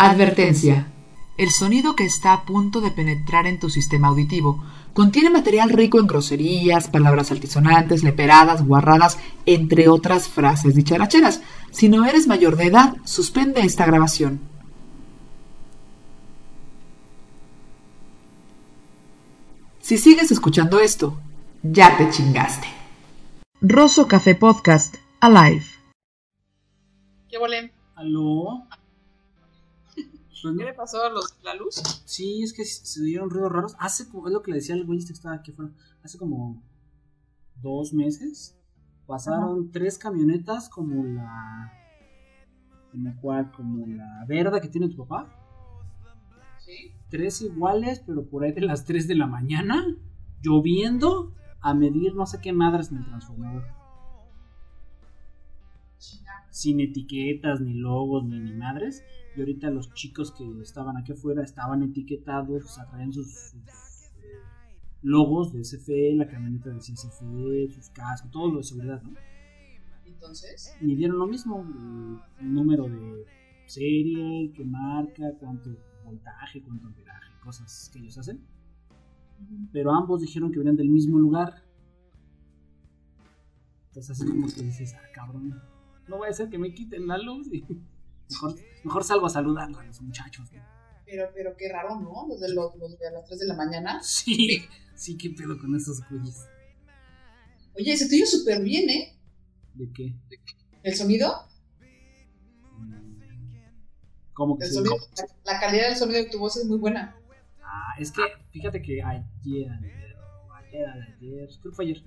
[0.00, 0.86] Advertencia.
[1.38, 5.98] El sonido que está a punto de penetrar en tu sistema auditivo contiene material rico
[5.98, 11.40] en groserías, palabras altisonantes, leperadas, guarradas, entre otras frases dicharacheras.
[11.72, 14.38] Si no eres mayor de edad, suspende esta grabación.
[19.80, 21.18] Si sigues escuchando esto,
[21.64, 22.68] ya te chingaste.
[23.60, 25.66] Rosso Café Podcast, Alive.
[27.28, 27.72] ¿Qué volen?
[27.96, 28.67] ¿Aló?
[30.42, 31.76] ¿Qué le pasó a los, la luz?
[32.04, 33.76] Sí, es que se dieron ruidos raros.
[33.78, 35.72] Hace como, es lo que le decía al güey este que estaba aquí afuera.
[36.02, 36.62] Hace como
[37.60, 38.56] dos meses
[39.06, 41.72] pasaron tres camionetas como la.
[42.92, 45.34] Como cuál, como la verde que tiene tu papá.
[46.58, 46.92] Sí.
[47.08, 49.86] Tres iguales, pero por ahí de las 3 de la mañana,
[50.42, 53.64] lloviendo, a medir no sé qué madres en el transformador.
[56.50, 59.02] Sin etiquetas, ni logos, ni, ni madres.
[59.36, 63.54] Y ahorita los chicos que estaban aquí afuera estaban etiquetados, o sea, traían sus, sus,
[64.22, 64.40] eh,
[65.02, 69.14] logos de SFE, la camioneta decía SFE, sus cascos, todo lo de seguridad, ¿no?
[70.06, 71.64] Entonces, Midieron lo mismo,
[72.40, 73.24] el número de
[73.66, 75.70] serie, qué marca, cuánto
[76.04, 78.44] voltaje, cuánto amperaje, cosas que ellos hacen.
[79.72, 81.62] Pero ambos dijeron que venían del mismo lugar.
[83.88, 85.60] Entonces así como que dices, ah, cabrón,
[86.08, 87.48] no voy a hacer que me quiten la luz.
[87.52, 87.64] y
[88.30, 90.50] mejor, mejor salgo a saludar a los muchachos.
[90.52, 90.62] ¿no?
[91.08, 92.26] pero, pero qué raro, ¿no?
[92.28, 94.00] Los de, los, los de a las 3 de la mañana.
[94.02, 96.46] Sí, sí, qué pedo con esos güeyes.
[97.76, 99.16] Oye, ese tuyo súper bien, ¿eh?
[99.74, 100.14] ¿De qué?
[100.82, 101.48] El sonido,
[102.78, 103.20] Mm,
[104.32, 107.16] ¿Cómo que el sonido la, la calidad del sonido de tu voz es muy buena.
[107.62, 109.70] Ah, es que fíjate que ayer, ayer,
[110.54, 112.02] ayer, ayer, creo que fue ayer,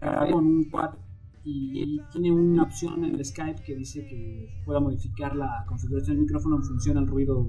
[0.00, 0.98] grabé con un cuate
[1.44, 6.24] y tiene una opción en el Skype que dice que pueda modificar la configuración del
[6.24, 7.46] micrófono en función al ruido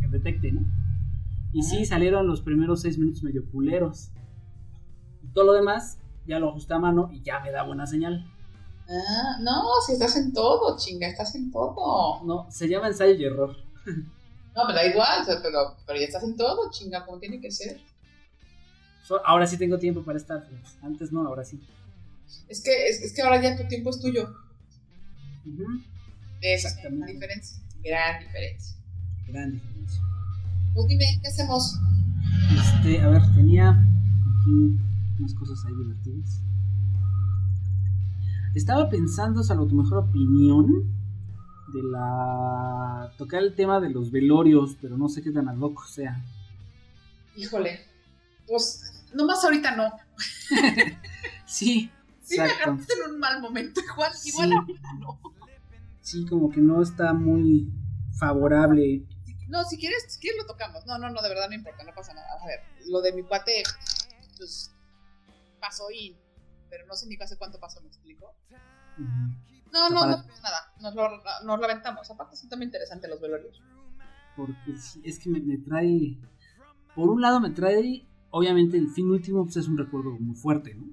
[0.00, 0.62] que detecte, ¿no?
[1.52, 4.10] Y sí, salieron los primeros seis minutos medio culeros.
[5.32, 8.26] Todo lo demás ya lo ajusté a mano y ya me da buena señal.
[8.88, 12.22] Ah, no, si estás en todo, chinga, estás en todo.
[12.24, 13.56] No, se llama ensayo y error.
[14.54, 17.80] No, me da igual, pero, pero ya estás en todo, chinga, como tiene que ser.
[19.04, 20.48] So- ahora sí tengo tiempo para estar.
[20.82, 21.60] Antes no, ahora sí.
[22.48, 24.28] Es que, es, es que ahora ya tu tiempo es tuyo.
[26.40, 27.12] Esa la Exactamente.
[27.12, 27.58] diferencia.
[27.82, 28.76] Gran diferencia.
[29.28, 30.02] Gran diferencia.
[30.74, 31.78] Pues dime, ¿qué hacemos?
[32.54, 34.76] Este, a ver, tenía aquí
[35.18, 36.42] unas cosas ahí divertidas.
[38.54, 40.66] Estaba pensando, salvo tu mejor opinión,
[41.72, 43.12] de la.
[43.18, 46.24] tocar el tema de los velorios, pero no sé qué tan ad hoc sea.
[47.36, 47.80] Híjole.
[48.46, 49.90] Pues, nomás ahorita no.
[51.48, 51.90] Sí,
[52.26, 53.80] Sí, me agarraste en un mal momento.
[53.80, 54.30] Igual, Sí.
[54.30, 55.20] igual ahorita no.
[56.00, 57.72] Sí, como que no está muy
[58.18, 59.06] favorable.
[59.48, 60.84] No, si quieres, si quieres lo tocamos.
[60.86, 62.26] No, no, no, de verdad no importa, no pasa nada.
[62.42, 63.62] A ver, lo de mi cuate,
[64.38, 64.74] pues,
[65.60, 66.16] pasó y...
[66.68, 68.34] Pero no sé ni hace cuánto pasó, ¿me explico?
[69.72, 70.72] No, no, no pasa nada.
[70.80, 71.08] Nos lo,
[71.44, 72.10] nos lo aventamos.
[72.10, 73.62] Aparte son también interesantes los velorios.
[74.36, 76.18] Porque sí, es que me, me trae.
[76.96, 78.04] Por un lado, me trae.
[78.30, 80.86] Obviamente, el fin último pues, es un recuerdo muy fuerte, ¿no?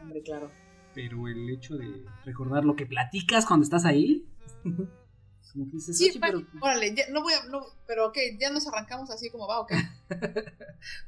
[0.00, 0.50] Hombre, claro.
[0.96, 4.26] Pero el hecho de recordar lo que platicas cuando estás ahí,
[4.64, 7.44] como que dices, Sí, "Oye, va, pero órale, ya, no voy a...
[7.44, 9.74] No, pero ok, ya nos arrancamos así como va, ¿o qué?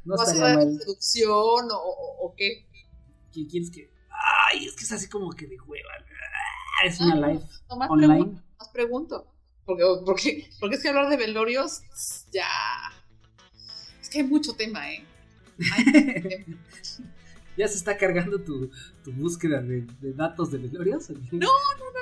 [0.05, 0.79] no ¿Vas a dar mal.
[0.79, 2.67] seducción o, o, o qué?
[3.33, 3.91] ¿Qué quieres que.?
[4.53, 5.89] Ay, es que es así como que de hueva.
[6.83, 8.15] Ah, Es una Ah, live Nomás online.
[8.15, 9.27] pregunto, nomás pregunto.
[9.65, 11.81] Porque, porque, porque es que hablar de velorios,
[12.33, 12.47] ya...
[14.01, 15.05] Es que hay mucho tema, ¿eh?
[15.73, 15.93] Hay mucho
[16.29, 16.59] tema.
[17.59, 18.71] Ya se está cargando tu,
[19.05, 21.11] tu búsqueda de, de datos de velorios.
[21.11, 21.47] No, no, no,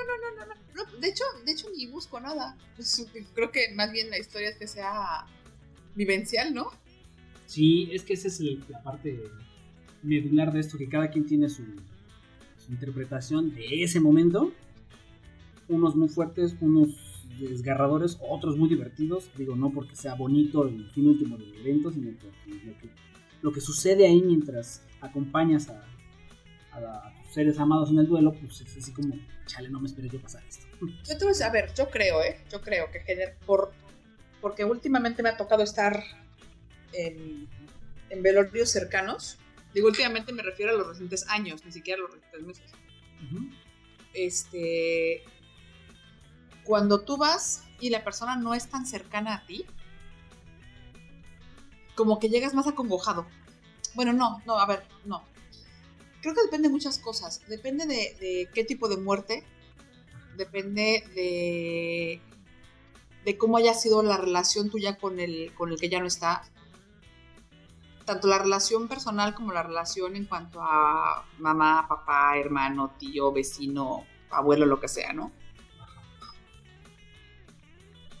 [0.07, 0.53] no, no, no,
[0.91, 0.99] no.
[0.99, 2.55] De hecho, de hecho ni busco nada.
[2.75, 5.25] Pues, creo que más bien la historia es que sea
[5.95, 6.67] vivencial, ¿no?
[7.47, 9.23] Sí, es que esa es el- la parte
[10.03, 11.63] medular de esto, que cada quien tiene su,
[12.63, 14.51] su interpretación de ese momento.
[15.69, 19.29] Unos muy fuertes, unos desgarradores, otros muy divertidos.
[19.37, 22.17] Digo, no porque sea bonito el fin último del evento, sino lo
[22.77, 22.89] que,
[23.41, 25.83] lo que sucede ahí mientras acompañas a,
[27.23, 29.15] tus seres amados en el duelo, pues es así como,
[29.47, 30.65] chale, no me esperé que pasara esto.
[30.79, 32.39] Yo te voy a decir, a ver, yo creo, ¿eh?
[32.51, 33.73] Yo creo que gener- por,
[34.41, 36.03] porque últimamente me ha tocado estar
[36.93, 37.47] en,
[38.09, 39.37] en velorios cercanos.
[39.73, 42.71] Digo, últimamente me refiero a los recientes años, ni siquiera a los recientes meses.
[44.13, 45.23] Este,
[46.63, 49.65] cuando tú vas y la persona no es tan cercana a ti,
[51.95, 53.27] como que llegas más acongojado.
[53.95, 55.23] Bueno, no, no, a ver, no.
[56.21, 57.41] Creo que depende de muchas cosas.
[57.47, 59.43] Depende de, de qué tipo de muerte.
[60.35, 62.21] Depende de,
[63.25, 66.43] de cómo haya sido la relación tuya con el, con el que ya no está.
[68.05, 74.05] Tanto la relación personal como la relación en cuanto a mamá, papá, hermano, tío, vecino,
[74.29, 75.31] abuelo, lo que sea, ¿no?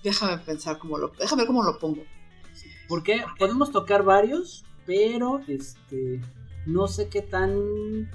[0.03, 2.03] Déjame pensar cómo lo, déjame ver cómo lo pongo.
[2.87, 6.21] Porque podemos tocar varios, pero este
[6.65, 8.09] no sé qué tan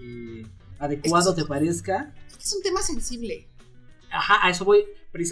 [0.00, 0.46] eh,
[0.78, 2.12] adecuado te parezca.
[2.38, 3.48] Es un tema sensible.
[4.10, 4.84] Ajá, a eso voy,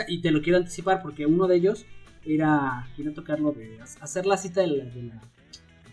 [0.08, 1.84] y te lo quiero anticipar porque uno de ellos
[2.24, 5.12] era, quiero tocarlo de hacer la cita de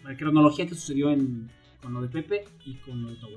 [0.04, 3.28] la, cronología que sucedió en, con lo de Pepe y con lo de tu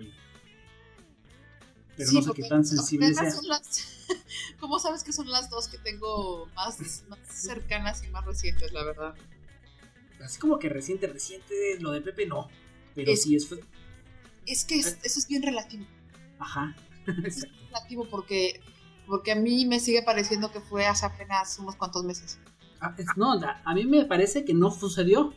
[1.97, 3.33] Pero no sé qué tan sensible sea.
[4.61, 6.79] ¿Cómo sabes que son las dos que tengo más,
[7.29, 9.15] cercanas y más recientes, la verdad?
[10.25, 12.49] Así como que reciente, reciente, lo de Pepe no.
[12.95, 13.49] Pero sí es.
[14.47, 15.87] Es que eso es bien relativo.
[16.39, 16.75] Ajá.
[17.25, 18.61] es relativo porque,
[19.07, 22.39] porque a mí me sigue pareciendo que fue hace apenas unos cuantos meses.
[22.81, 25.35] Ah, no, a mí me parece que no sucedió.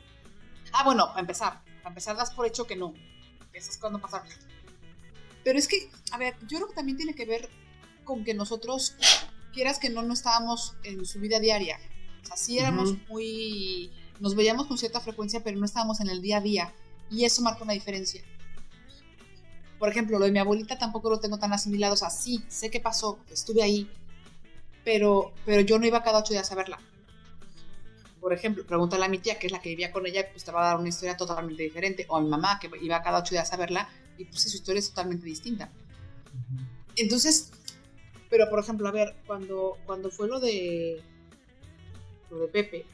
[0.71, 1.61] Ah, bueno, para empezar.
[1.77, 2.93] Para empezar, das por hecho que no.
[3.51, 4.27] Eso es cuando pasaron.
[5.43, 7.49] Pero es que, a ver, yo creo que también tiene que ver
[8.03, 8.95] con que nosotros,
[9.53, 11.79] quieras que no, no estábamos en su vida diaria.
[12.23, 13.91] O sea, sí éramos muy...
[14.19, 16.73] Nos veíamos con cierta frecuencia, pero no estábamos en el día a día.
[17.09, 18.23] Y eso marca una diferencia.
[19.79, 21.93] Por ejemplo, lo de mi abuelita tampoco lo tengo tan asimilado.
[21.93, 23.89] O sea, sí, sé qué pasó, estuve ahí,
[24.83, 26.79] pero, pero yo no iba cada ocho días a verla.
[28.21, 30.51] Por ejemplo, pregúntale a mi tía, que es la que vivía con ella, pues te
[30.51, 32.05] va a dar una historia totalmente diferente.
[32.07, 34.79] O a mi mamá, que iba cada ocho días a verla, y pues su historia
[34.79, 35.69] es totalmente distinta.
[36.95, 37.51] Entonces,
[38.29, 41.01] pero, por ejemplo, a ver, cuando, cuando fue lo de,
[42.31, 42.85] lo de Pepe,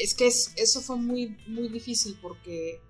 [0.00, 2.80] es que eso fue muy, muy difícil porque,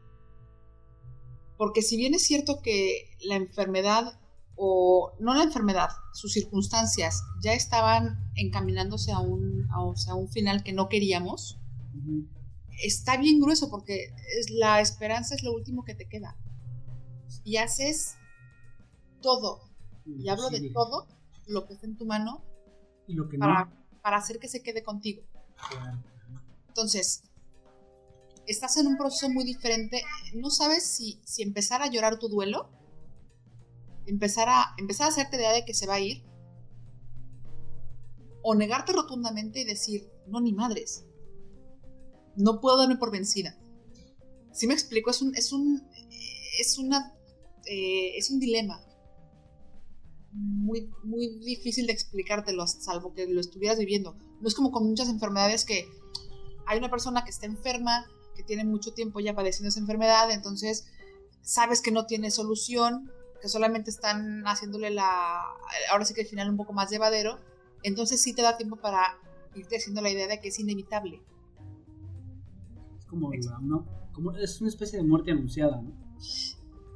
[1.56, 4.20] porque si bien es cierto que la enfermedad,
[4.54, 10.72] o no la enfermedad, sus circunstancias ya estaban encaminándose a un, a, un final que
[10.72, 11.58] no queríamos,
[12.84, 16.37] está bien grueso porque es, la esperanza es lo último que te queda.
[17.44, 18.16] Y haces
[19.20, 19.60] todo,
[20.06, 21.08] y hablo de todo,
[21.46, 22.44] lo que está en tu mano
[23.08, 23.72] y lo que para,
[24.02, 25.22] para hacer que se quede contigo.
[26.73, 27.25] Entonces,
[28.47, 30.03] estás en un proceso muy diferente.
[30.35, 32.71] No sabes si, empezar a llorar tu duelo,
[34.07, 36.25] empezar a, empezar a hacerte idea de que se va a ir,
[38.43, 41.05] o negarte rotundamente y decir, no, ni madres,
[42.37, 43.59] no puedo darme por vencida.
[44.51, 45.87] Si me explico, es un, es un,
[46.59, 47.15] es una,
[47.67, 48.83] eh, es un dilema
[50.33, 54.17] muy, muy difícil de explicártelo, salvo que lo estuvieras viviendo.
[54.41, 55.87] No es como con muchas enfermedades que
[56.73, 60.89] hay una persona que está enferma, que tiene mucho tiempo ya padeciendo esa enfermedad, entonces
[61.43, 63.11] sabes que no tiene solución,
[63.41, 65.43] que solamente están haciéndole la,
[65.91, 67.39] ahora sí que el final un poco más llevadero,
[67.83, 69.19] entonces sí te da tiempo para
[69.55, 71.21] irte haciendo la idea de que es inevitable.
[72.99, 73.31] Es como,
[74.13, 75.93] como es una especie de muerte anunciada, ¿no?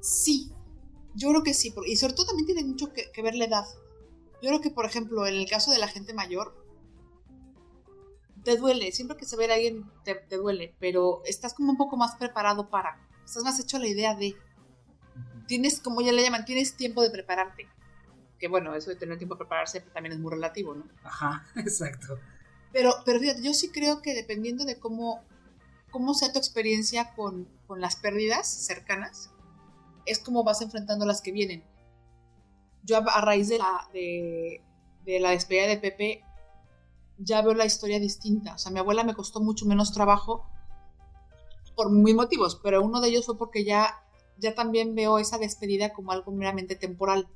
[0.01, 0.53] Sí,
[1.15, 3.65] yo creo que sí, y sobre todo también tiene mucho que, ver la edad.
[4.43, 6.55] Yo creo que, por ejemplo, en el caso de la gente mayor,
[8.47, 11.97] te duele, siempre que se ve a alguien te, duele, pero estás como un poco
[11.97, 14.37] más preparado para, estás más hecho a la idea de,
[15.49, 17.69] tienes, como ya le llaman, tienes tiempo de prepararte.
[18.39, 20.85] Que bueno, eso de tener tiempo de prepararse también es muy relativo, ¿no?
[21.03, 22.21] Ajá, exacto.
[22.73, 25.25] Pero, pero fíjate, yo sí creo que dependiendo de cómo,
[25.91, 29.33] cómo sea tu experiencia con, con las pérdidas cercanas,
[30.05, 31.65] es como vas enfrentando las que vienen.
[32.85, 34.63] Yo a, raíz de la, de,
[35.19, 36.23] la despedida de Pepe
[37.19, 38.55] ya veo la historia distinta.
[38.55, 40.47] O sea, mi abuela me costó mucho menos trabajo
[41.75, 44.03] por mil motivos, pero uno de ellos fue porque ya,
[44.39, 47.29] ya también veo esa despedida como algo meramente temporal.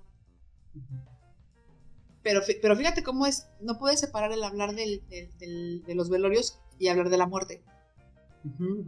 [2.23, 6.89] Pero, pero fíjate cómo es, no puedes separar el hablar del, de los velorios y
[6.89, 7.63] hablar de la muerte.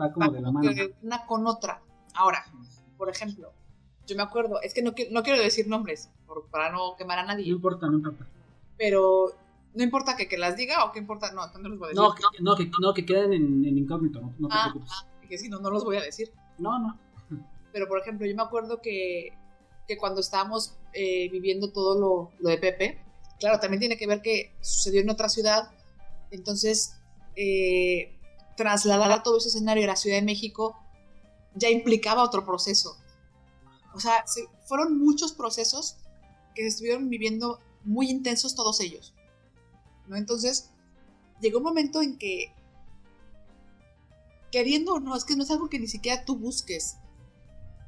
[0.01, 0.71] Va como de la mano.
[1.03, 1.83] Una con otra.
[2.15, 2.45] Ahora,
[2.97, 3.53] por ejemplo,
[4.07, 7.25] yo me acuerdo, es que no, no quiero decir nombres por, para no quemar a
[7.25, 7.47] nadie.
[7.47, 8.27] No importa, no importa.
[8.79, 9.35] Pero
[9.75, 12.03] no importa que, que las diga o que importa, no, no los voy a decir.
[12.03, 14.91] No, que, no, que, no, que queden en, en incógnito, no, no te ah, preocupes.
[14.95, 16.31] Ah, que si no, no los voy a decir.
[16.59, 16.99] No, no.
[17.73, 19.33] Pero por ejemplo, yo me acuerdo que,
[19.89, 23.03] que cuando estábamos eh, viviendo todo lo, lo, de Pepe,
[23.41, 25.71] claro, también tiene que ver que sucedió en otra ciudad,
[26.31, 26.97] entonces
[27.35, 28.15] eh,
[28.57, 30.77] trasladar a todo ese escenario a la Ciudad de México
[31.55, 32.97] ya implicaba otro proceso.
[33.95, 34.25] O sea,
[34.67, 35.97] fueron muchos procesos
[36.55, 39.15] que se estuvieron viviendo muy intensos todos ellos.
[40.13, 40.19] ¿No?
[40.19, 40.71] Entonces,
[41.41, 42.55] llegó un momento en que,
[44.53, 46.99] queriendo o no, es que no es algo que ni siquiera tú busques.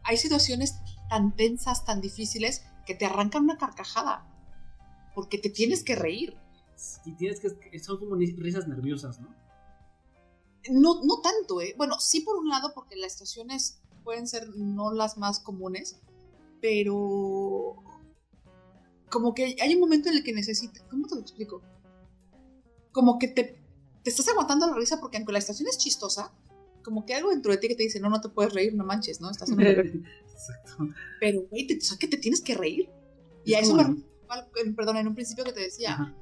[0.02, 0.75] Hay situaciones
[1.09, 4.26] tan tensas, tan difíciles, que te arrancan una carcajada,
[5.14, 6.37] porque te tienes que reír.
[6.76, 7.78] Sí, tienes que.
[7.78, 9.28] Son como risas nerviosas, ¿no?
[10.71, 11.75] No, no tanto, ¿eh?
[11.76, 16.00] Bueno, sí por un lado, porque las estaciones pueden ser no las más comunes,
[16.61, 17.76] pero
[19.11, 21.62] como que hay un momento en el que necesitas, ¿cómo te lo explico?
[22.94, 23.60] Como que te,
[24.02, 26.32] te estás aguantando la risa porque aunque la estación es chistosa,
[26.82, 28.84] como que algo dentro de ti que te dice, no, no te puedes reír, no
[28.84, 29.30] manches, ¿no?
[29.30, 29.60] Estás en
[30.32, 30.88] Exacto.
[31.20, 32.88] Pero, güey, te, ¿sabes que te tienes que reír?
[33.44, 34.04] Y a eso me
[34.74, 36.14] perdón, en un principio que te decía,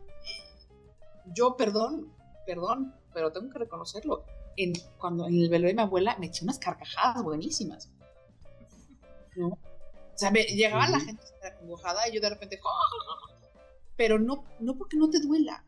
[1.35, 2.13] yo, perdón,
[2.47, 4.25] perdón, pero tengo que reconocerlo.
[4.57, 7.91] En, cuando en el velorio de mi abuela me eché unas carcajadas buenísimas.
[9.37, 9.49] ¿No?
[9.49, 9.59] O
[10.15, 12.61] sea, me, llegaba la gente acongojada y yo de repente,
[13.97, 15.65] pero no, no porque no te duela.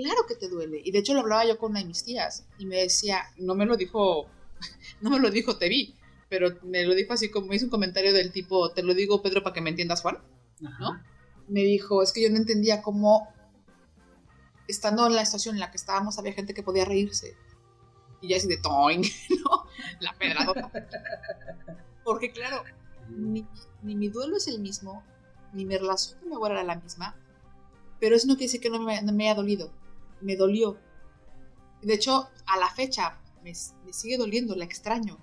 [0.00, 0.80] Claro que te duele.
[0.84, 3.56] Y de hecho lo hablaba yo con una de mis tías y me decía, no
[3.56, 4.28] me lo dijo,
[5.00, 5.96] no me lo dijo Tevi,
[6.28, 9.42] pero me lo dijo así como hizo un comentario del tipo, te lo digo Pedro
[9.42, 10.18] para que me entiendas Juan,
[10.60, 11.02] ¿no?
[11.48, 13.26] Me dijo, es que yo no entendía cómo
[14.68, 17.36] estando en la estación en la que estábamos había gente que podía reírse.
[18.20, 19.02] Y ya así de toing,
[19.44, 19.64] ¿no?
[19.98, 20.70] La pedradota.
[22.04, 22.62] Porque claro,
[23.08, 23.44] ni,
[23.82, 25.02] mi duelo es el mismo,
[25.52, 27.16] ni mi relación con mi abuela era la misma,
[28.00, 29.72] pero eso no quiere decir que no me, haya dolido.
[30.20, 30.78] Me dolió.
[31.82, 33.52] De hecho, a la fecha me,
[33.84, 35.18] me, sigue doliendo, la extraño.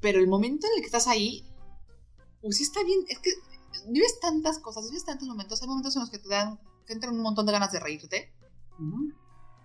[0.00, 1.44] Pero el momento en el que estás ahí,
[2.40, 3.00] pues sí está bien.
[3.08, 3.30] Es que
[3.88, 5.60] vives tantas cosas, vives tantos momentos.
[5.62, 6.58] Hay momentos en los que te dan
[6.90, 8.32] te entran un montón de ganas de reírte.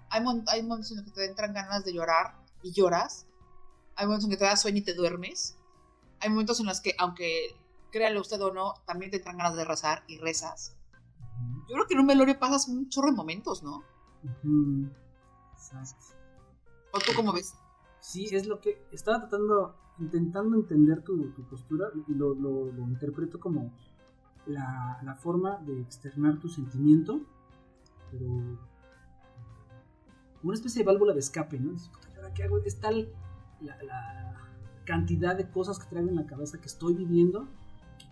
[0.10, 3.25] hay, hay, momentos en los que te entran ganas de llorar y lloras.
[3.96, 5.58] Hay momentos en los que te da sueño y te duermes.
[6.20, 7.55] Hay momentos en los que, aunque
[7.91, 10.75] créalo usted o no, también te entran ganas de rezar y rezas.
[11.67, 13.84] Yo creo que en un velorio pasas un chorro de momentos, ¿no?
[16.91, 17.55] ¿O tú cómo ves?
[18.00, 23.74] Sí, es lo que estaba tratando, intentando entender tu, postura y lo, lo, interpreto como
[24.46, 27.22] la, forma de externar tu sentimiento,
[28.12, 28.27] pero
[30.44, 31.74] una especie de válvula de escape, ¿no?
[31.74, 31.89] Es,
[32.36, 32.60] ¿qué hago?
[32.60, 33.10] Es tal
[33.62, 33.82] la,
[34.86, 37.48] cantidad de cosas que traigo en la cabeza que estoy viviendo,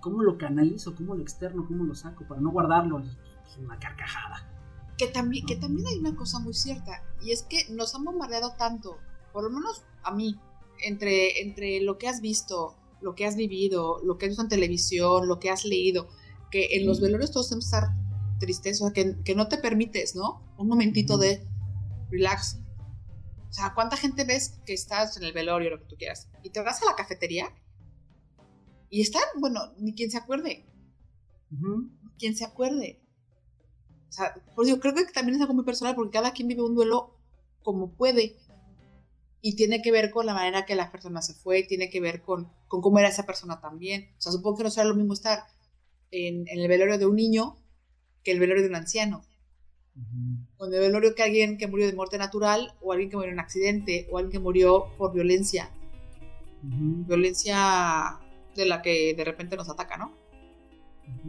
[0.02, 4.53] cómo lo canalizo, cómo lo externo, cómo lo saco, para no guardarlo en una carcajada.
[4.98, 8.56] Que también, que también hay una cosa muy cierta, y es que nos han bombardeado
[8.58, 8.98] tanto,
[9.32, 10.40] por lo menos a mí,
[10.86, 14.50] entre, entre lo que has visto, lo que has vivido, lo que has visto en
[14.50, 16.08] televisión, lo que has leído,
[16.52, 17.90] que en los velorios todos tenemos que estar
[18.40, 20.42] tristes, o sea, que, no te permites, ¿no?
[20.58, 21.48] Un momentito de
[22.12, 22.60] relax.
[23.50, 26.50] O sea, ¿cuánta gente ves que estás en el velorio, lo que tú quieras, y
[26.50, 27.54] te vas a la cafetería
[28.94, 30.68] y están, bueno, ni quien se acuerde.
[32.20, 33.03] Quien se acuerde.
[34.14, 36.62] O sea, por eso creo que también es algo muy personal porque cada quien vive
[36.62, 37.16] un duelo
[37.64, 38.36] como puede.
[39.42, 42.22] Y tiene que ver con la manera que la persona se fue, tiene que ver
[42.22, 44.12] con, con cómo era esa persona también.
[44.20, 45.46] O sea, supongo que no será lo mismo estar
[46.12, 47.56] en, el velorio de un niño
[48.24, 49.24] que el velorio de un anciano.
[50.58, 53.30] O en el velorio que alguien que murió de muerte natural, o alguien que murió
[53.30, 55.72] en un accidente, o alguien que murió por violencia.
[56.62, 58.20] Violencia
[58.56, 60.14] de la que de repente nos ataca, ¿no?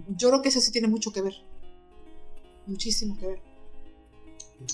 [0.08, 1.34] Yo creo que eso sí tiene mucho que ver.
[2.66, 3.38] Muchísimo que ver.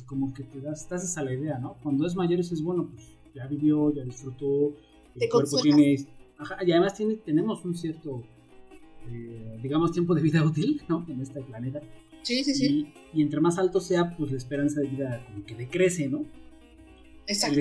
[0.06, 1.76] como que te das, das esa la idea, ¿no?
[1.82, 4.74] Cuando es mayor es bueno, pues ya vivió, ya disfrutó,
[5.16, 6.06] el cuerpo tiene...
[6.66, 8.24] y además tiene, tenemos un cierto
[9.08, 11.06] eh, digamos, tiempo de vida útil, ¿no?
[11.08, 11.80] En este planeta.
[12.22, 12.92] Sí, sí, sí.
[13.14, 16.24] Y, entre más alto sea, pues la esperanza de vida como que decrece, ¿no?
[17.26, 17.60] Exacto.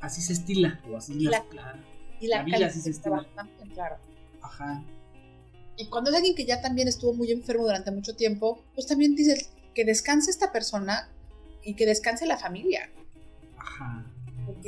[0.00, 1.44] así se estila, o así la,
[2.20, 3.26] y la, vida así se estila.
[3.72, 3.96] Claro.
[4.42, 4.84] Ajá.
[5.76, 9.14] Y cuando es alguien que ya también estuvo muy enfermo durante mucho tiempo, pues también
[9.14, 11.10] dices que descanse esta persona
[11.62, 12.90] y que descanse la familia.
[13.58, 14.06] Ajá.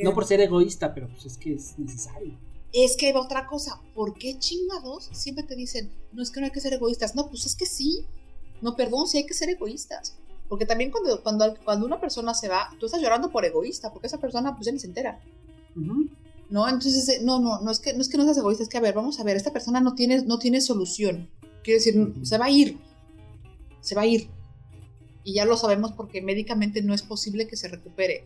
[0.03, 2.39] No por ser egoísta, pero pues es que es necesario.
[2.75, 6.47] Es que hay otra cosa, ¿por qué chingados siempre te dicen, no es que no
[6.47, 7.15] hay que ser egoístas?
[7.15, 8.05] No, pues es que sí.
[8.61, 10.19] No, perdón, sí hay que ser egoístas.
[10.47, 14.09] Porque también cuando, cuando, cuando una persona se va, tú estás llorando por egoísta, porque
[14.09, 15.23] esa persona pues ya ni se entera.
[16.51, 18.69] No, entonces, eh, no, no, no es que no es que no seas egoísta, es
[18.69, 21.31] que a ver, vamos a ver, esta persona no tiene, no tiene solución.
[21.63, 22.79] Quiero decir, se va a ir.
[23.81, 24.29] Se va a ir.
[25.29, 28.25] Y ya lo sabemos porque médicamente no es posible que se recupere.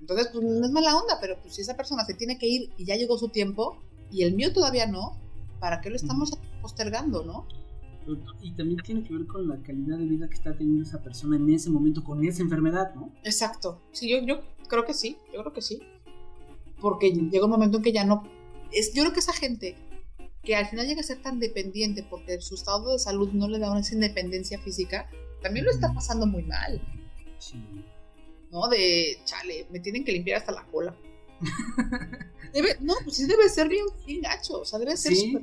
[0.00, 2.70] Entonces, pues no es mala onda, pero pues si esa persona se tiene que ir
[2.78, 3.76] y ya llegó su tiempo
[4.08, 5.18] y el mío todavía no,
[5.58, 7.44] ¿para qué lo estamos postergando, no?
[8.40, 11.34] Y también tiene que ver con la calidad de vida que está teniendo esa persona
[11.34, 13.12] en ese momento con esa enfermedad, ¿no?
[13.24, 13.80] Exacto.
[13.90, 15.80] Sí, yo, yo creo que sí, yo creo que sí.
[16.80, 18.22] Porque llega un momento en que ya no...
[18.70, 19.74] Es, yo creo que esa gente
[20.44, 23.58] que al final llega a ser tan dependiente porque su estado de salud no le
[23.58, 25.10] da una independencia física,
[25.42, 26.80] también lo está pasando muy mal.
[27.38, 27.62] Sí.
[28.50, 28.68] ¿no?
[28.68, 30.94] De, chale, me tienen que limpiar hasta la cola.
[32.80, 33.86] no, pues sí debe ser bien,
[34.20, 35.42] gacho, o sea, debe ser súper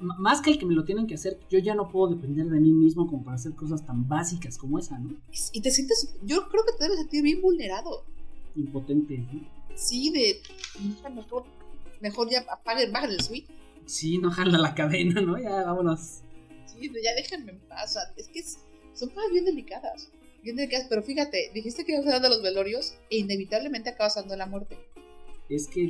[0.00, 2.60] más que el que me lo tienen que hacer, yo ya no puedo depender de
[2.60, 5.14] mí mismo como para hacer cosas tan básicas como esa, ¿no?
[5.52, 8.04] Y te sientes, yo creo que te debes sentir bien vulnerado.
[8.54, 9.40] Impotente, ¿no?
[9.74, 10.40] Sí, de
[11.14, 11.44] mejor,
[12.00, 13.52] mejor ya apaguen, bajen el suite.
[13.86, 15.38] Sí, no jala la cadena, ¿no?
[15.38, 16.20] Ya vámonos.
[16.80, 17.96] Ya déjenme en paz.
[18.16, 20.10] es que son cosas bien delicadas.
[20.42, 24.14] Bien delicadas, pero fíjate, dijiste que ibas a hablar de los velorios e inevitablemente acabas
[24.14, 24.78] dando la muerte.
[25.48, 25.88] Es que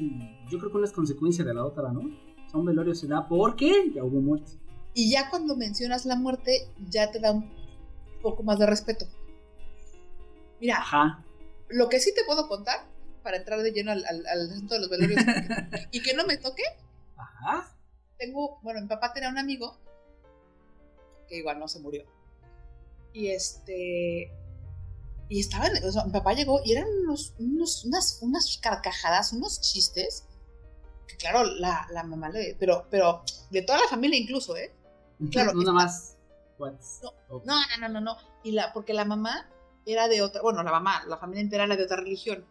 [0.51, 2.01] yo creo que una es consecuencia de la otra, ¿no?
[2.01, 4.53] O sea, un velorio se da porque ya hubo muerte.
[4.95, 7.51] Y ya cuando mencionas la muerte, ya te da un
[8.23, 9.07] poco más de respeto.
[10.61, 11.25] Mira, Ajá.
[11.69, 12.87] lo que sí te puedo contar,
[13.23, 15.21] para entrar de lleno al, asunto de los velorios,
[15.93, 16.63] y que no me toque,
[17.17, 17.77] Ajá.
[18.17, 19.79] tengo, bueno, mi papá tenía un amigo
[21.29, 22.05] que igual no se murió.
[23.13, 24.33] Y este.
[25.29, 25.73] Y estaban.
[25.85, 30.25] O sea, mi papá llegó y eran unos, unos, unas, unas carcajadas, unos chistes.
[31.07, 32.57] Que claro, la, la mamá le.
[32.59, 34.73] Pero, pero de toda la familia incluso, ¿eh?
[35.31, 35.53] Claro.
[35.55, 36.17] No, más.
[36.59, 36.73] No,
[37.45, 38.17] no, no, no, no.
[38.43, 39.51] Y la, porque la mamá
[39.87, 40.43] era de otra.
[40.43, 42.45] Bueno, la mamá, la familia entera era de otra religión.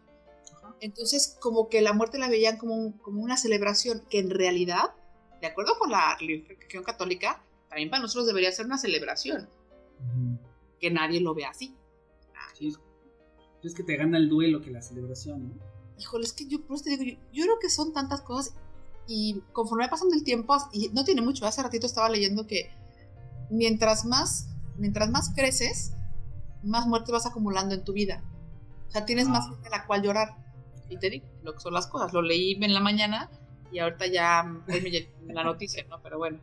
[0.80, 4.94] Entonces, como que la muerte la veían como, como una celebración que en realidad,
[5.40, 7.42] de acuerdo con la religión católica,
[7.78, 9.48] también para nosotros debería ser una celebración.
[10.80, 11.76] Que nadie lo vea así.
[12.54, 12.74] Sí,
[13.62, 15.54] es que te gana el duelo que la celebración, ¿no?
[15.96, 18.54] Híjole, es que yo, pues te digo, yo, creo que son tantas cosas
[19.06, 22.70] y conforme va pasando el tiempo, y no tiene mucho, hace ratito estaba leyendo que
[23.48, 25.92] mientras más, mientras más creces,
[26.64, 28.24] más muerte vas acumulando en tu vida.
[28.88, 29.50] O sea, tienes más ah.
[29.50, 30.36] gente a la cual llorar.
[30.88, 32.12] Y te digo lo que son las cosas.
[32.12, 33.30] Lo leí en la mañana
[33.70, 36.00] y ahorita ya hoy me la noticia, ¿no?
[36.02, 36.40] Pero bueno.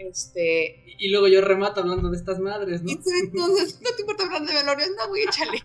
[0.00, 0.82] Este...
[0.98, 2.90] Y luego yo remato hablando de estas madres, ¿no?
[2.90, 5.62] Entonces, no te importa hablar de velorios, no, güey, échale.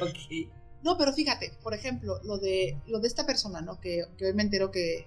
[0.00, 0.50] ok.
[0.82, 3.80] No, pero fíjate, por ejemplo, lo de, lo de esta persona, ¿no?
[3.80, 5.06] Que, que hoy me entero que,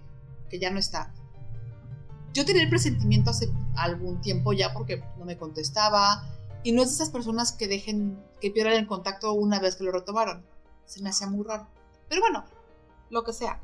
[0.49, 1.13] que ya no está.
[2.33, 6.31] Yo tenía el presentimiento hace algún tiempo ya porque no me contestaba.
[6.63, 9.83] Y no es de esas personas que dejen, que pierdan el contacto una vez que
[9.83, 10.43] lo retomaron.
[10.85, 11.67] Se me hacía muy raro.
[12.09, 12.45] Pero bueno,
[13.09, 13.61] lo que sea.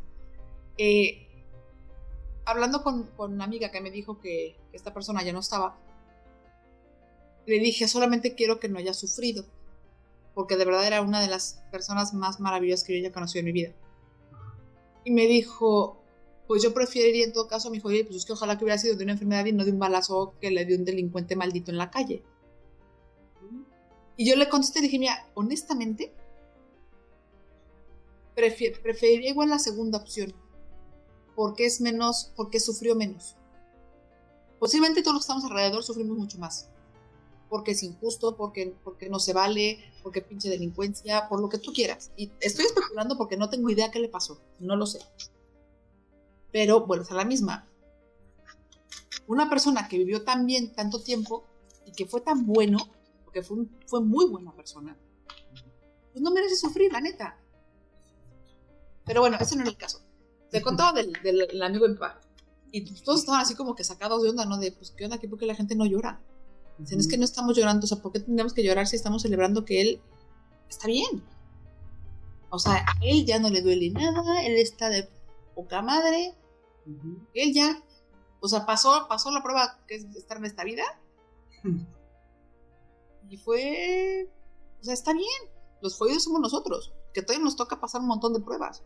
[0.77, 1.30] Eh,
[2.51, 5.77] hablando con, una amiga que me dijo que, esta persona ya no estaba,
[7.45, 9.45] le dije, solamente quiero que no haya sufrido,
[10.33, 13.45] porque de verdad era una de las personas más maravillosas que yo haya conocido en
[13.45, 13.73] mi vida.
[15.03, 16.01] Y me dijo,
[16.47, 18.77] pues yo preferiría en todo caso, me dijo, oye, pues es que ojalá que hubiera
[18.77, 21.71] sido de una enfermedad y no de un balazo que le dio un delincuente maldito
[21.71, 22.23] en la calle.
[24.15, 26.13] Y yo le contesté y dije, mira, honestamente,
[28.35, 30.33] preferiría igual la segunda opción
[31.35, 33.35] porque es menos, porque sufrió menos.
[34.59, 36.69] Posiblemente todos los que estamos alrededor sufrimos mucho más.
[37.49, 41.73] Porque es injusto, porque, porque no se vale, porque pinche delincuencia, por lo que tú
[41.73, 42.11] quieras.
[42.15, 44.39] Y estoy especulando porque no tengo idea qué le pasó.
[44.59, 44.99] No lo sé.
[46.51, 47.67] Pero bueno, a la misma.
[49.27, 51.45] Una persona que vivió tan bien tanto tiempo
[51.85, 52.77] y que fue tan bueno,
[53.23, 54.97] porque fue, fue muy buena persona,
[56.11, 57.37] pues no merece sufrir, la neta.
[59.05, 60.00] Pero bueno, ese no era el caso.
[60.51, 62.19] Te contaba del, del, amigo de papá.
[62.71, 64.57] Y todos estaban así como que sacados de onda, ¿no?
[64.57, 65.27] De, pues, ¿qué onda aquí?
[65.27, 66.21] ¿Por qué la gente no llora?
[66.77, 67.85] Dicen, es que no estamos llorando.
[67.85, 70.01] O sea, ¿por qué tendríamos que llorar si estamos celebrando que él
[70.69, 71.23] está bien?
[72.49, 75.09] O sea, a él ya no le duele nada, él está de
[75.55, 76.35] poca madre.
[77.33, 77.81] Él ya,
[78.41, 80.83] o sea, pasó, pasó la prueba que es estar en esta vida.
[83.29, 84.29] y fue,
[84.81, 85.27] o sea, está bien.
[85.81, 88.83] Los jodidos somos nosotros, que todavía nos toca pasar un montón de pruebas.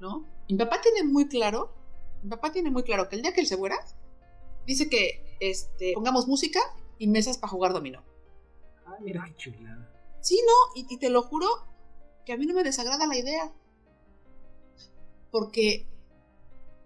[0.00, 0.26] ¿No?
[0.48, 1.72] mi papá tiene muy claro,
[2.22, 3.78] mi papá tiene muy claro que el día que él se muera,
[4.66, 6.60] dice que este, pongamos música
[6.98, 8.02] y mesas para jugar dominó.
[8.86, 9.90] Ah, mira qué chulada.
[10.20, 11.46] Sí, no, y, te lo juro
[12.26, 13.52] que a mí no me desagrada la idea.
[15.30, 15.86] Porque,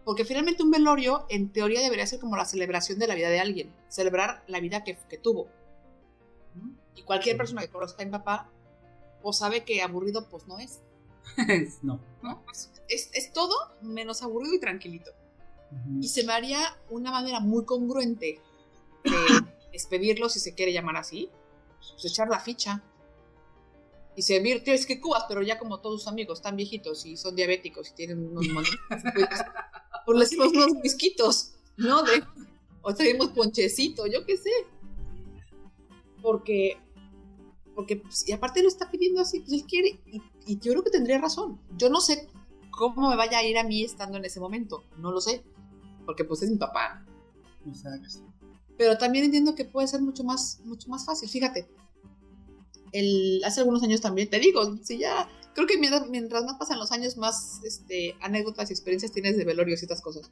[0.04, 3.40] porque finalmente un velorio en teoría debería ser como la celebración de la vida de
[3.40, 5.48] alguien, celebrar la vida que, que tuvo.
[6.94, 8.50] Y cualquier persona que conozca a mi papá,
[9.22, 10.82] pues sabe que aburrido pues no es.
[11.82, 12.00] no.
[12.88, 15.10] Es, todo menos aburrido y tranquilito.
[16.00, 18.40] Y se me haría una manera muy congruente
[19.02, 19.10] de
[19.72, 21.28] despedirlo, si se quiere llamar así,
[21.80, 22.82] pues echar la ficha.
[24.16, 27.34] Y servir, tienes que cubas, pero ya como todos sus amigos, están viejitos y son
[27.34, 28.70] diabéticos y tienen unos pues,
[30.06, 32.04] pues les dimos unos whiskitos, ¿no?
[32.04, 32.22] De,
[32.82, 34.50] o traemos ponchecito, yo qué sé.
[36.22, 36.78] Porque
[37.74, 40.90] porque, pues, y aparte lo está pidiendo así, pues él quiere, y, yo creo que
[40.90, 41.60] tendría razón.
[41.76, 42.28] Yo no sé
[42.70, 45.42] cómo me vaya a ir a mí estando en ese momento, no lo sé,
[46.04, 47.04] porque pues es mi papá.
[48.76, 51.66] Pero también entiendo que puede ser mucho más, mucho más fácil, fíjate.
[52.92, 56.92] El, hace algunos años también, te digo, si ya, creo que mientras, más pasan los
[56.92, 60.30] años, más este, anécdotas y experiencias tienes de velorios y estas cosas.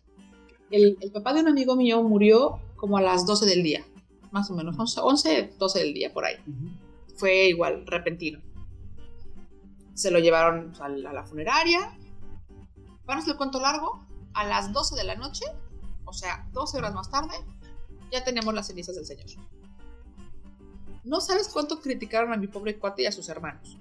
[0.70, 3.84] el, el papá de un amigo mío murió como a las 12 del día,
[4.32, 6.36] más o menos, 11, 11 12 del día, por ahí.
[7.16, 8.40] Fue igual, repentino.
[9.94, 11.96] Se lo llevaron a la, funeraria.
[13.06, 15.44] Hacer el cuento largo, a las 12 de la noche,
[16.04, 17.34] o sea, 12 horas más tarde,
[18.10, 19.26] ya tenemos las cenizas del señor.
[21.04, 23.76] No sabes cuánto criticaron a mi pobre cuate y a sus hermanos.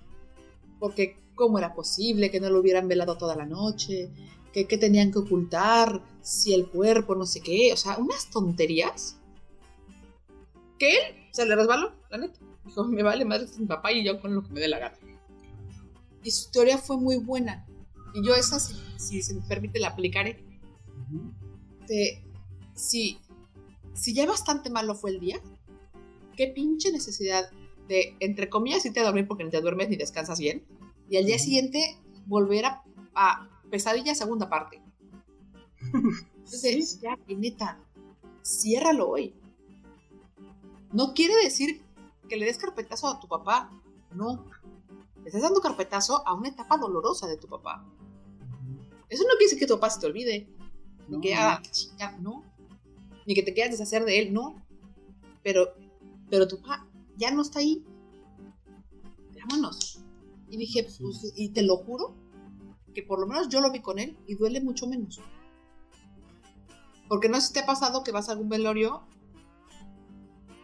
[0.79, 4.11] Porque cómo era posible que no lo hubieran velado toda la noche,
[4.51, 9.17] que, que tenían que ocultar, si el cuerpo, no sé qué, o sea, unas tonterías.
[10.77, 12.39] Que él se le resbaló, la neta.
[12.65, 14.67] Dijo, me vale madre este es mi papá y yo con lo que me dé
[14.67, 14.97] la gana.
[16.23, 17.65] Y su teoría fue muy buena.
[18.13, 20.43] Y yo esa, si, si se me permite, la aplicaré.
[21.87, 22.23] De,
[22.73, 23.19] si,
[23.93, 25.41] si ya bastante malo fue el día,
[26.35, 27.49] qué pinche necesidad
[27.87, 30.63] de, entre comillas, irte a dormir porque ni te duermes ni descansas bien,
[31.09, 34.81] y al día siguiente volver a, a pesadilla segunda parte.
[35.93, 37.79] Entonces, ya, neta,
[38.43, 39.33] ciérralo hoy.
[40.91, 41.81] No quiere decir
[42.27, 43.71] que le des carpetazo a tu papá,
[44.13, 44.45] no.
[45.21, 47.85] Le estás dando carpetazo a una etapa dolorosa de tu papá.
[49.09, 50.47] Eso no quiere decir que tu papá se te olvide.
[51.07, 52.43] Ni No, que, ah, chinga, no.
[53.27, 54.55] Ni que te quieras deshacer de él, no.
[55.43, 55.73] Pero,
[56.29, 57.85] pero tu papá ya no está ahí.
[59.47, 59.99] Vámonos.
[60.49, 61.03] Y dije, Sí.
[61.03, 62.15] pues, y te lo juro,
[62.93, 65.19] que por lo menos yo lo vi con él y duele mucho menos.
[67.07, 69.03] Porque no sé si te ha pasado que vas a algún velorio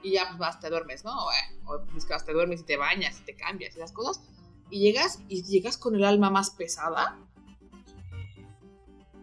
[0.04, 1.12] y ya pues vas, te duermes, ¿no?
[1.12, 3.80] O, eh, o pues, que vas, te duermes y te bañas y te cambias y
[3.80, 4.22] esas cosas.
[4.70, 7.18] Y llegas y llegas con el alma más pesada.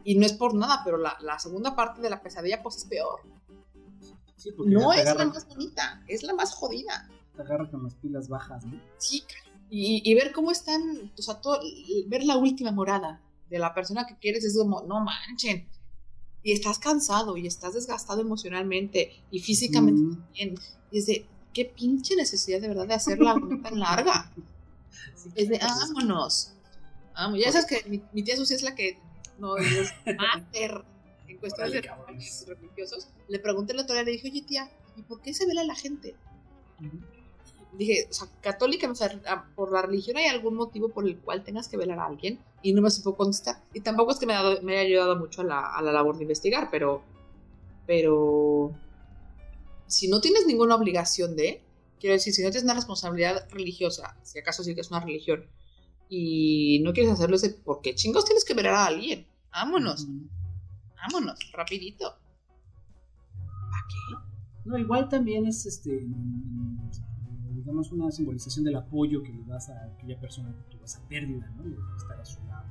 [0.04, 2.84] Y no es por nada, pero la, la segunda parte de la pesadilla pues es
[2.84, 3.20] peor.
[4.36, 7.08] Sí, No es la agarra, más bonita, es la más jodida.
[7.34, 8.78] te agarra con las pilas bajas, ¿no?
[8.98, 9.34] chica.
[9.70, 11.58] Y, y ver cómo están, o sea, todo,
[12.06, 15.66] ver la última morada de la persona que quieres es como, no manchen.
[16.42, 20.54] Y estás cansado y estás desgastado emocionalmente y físicamente Mm, también.
[20.90, 24.30] Y es de, qué pinche necesidad de verdad de hacerla tan larga.
[25.34, 26.52] Es de, claro, vámonos.
[27.14, 28.98] Vamos, ya sabes que mi, mi tía Susi es la que
[29.38, 30.84] no es máster
[31.28, 31.80] en cuestiones de
[32.46, 33.08] religiosos.
[33.28, 35.74] Le pregunté la otra día, le dije, oye tía, ¿y por qué se vela la
[35.74, 36.14] gente?
[37.76, 41.18] Dije, o sea, católica, o sea, a- por la religión hay algún motivo por el
[41.18, 43.62] cual tengas que velar a alguien y no me supo contestar.
[43.72, 46.16] Y tampoco es que me, ha me haya ayudado mucho a la, a la labor
[46.16, 47.02] de investigar, pero,
[47.86, 48.72] pero
[49.86, 51.62] si no tienes ninguna obligación de,
[52.00, 55.46] quiero decir, si no tienes una responsabilidad religiosa, si acaso sí que es una religión,
[56.08, 59.26] y no quieres hacerlo, es de, ¿por qué chingos tienes que velar a alguien?
[59.52, 60.06] Vámonos,
[60.96, 62.18] vámonos, rapidito.
[63.70, 64.30] ¿Para qué?
[64.64, 66.06] No, igual también es este
[67.64, 71.50] digamos una simbolización del apoyo que le das a aquella persona que tuvo esa pérdida,
[71.56, 71.62] ¿no?
[71.62, 72.66] De estar a su lado.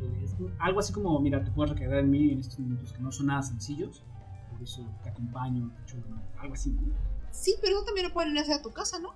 [0.00, 3.00] Eh, es algo así como, mira, te puedes recargar en mí en estos momentos que
[3.00, 4.02] no son nada sencillos,
[4.50, 7.13] por eso te acompaño, te mano, algo así, ¿no?
[7.34, 9.14] Sí, pero eso también lo pueden hacer a tu casa, ¿no?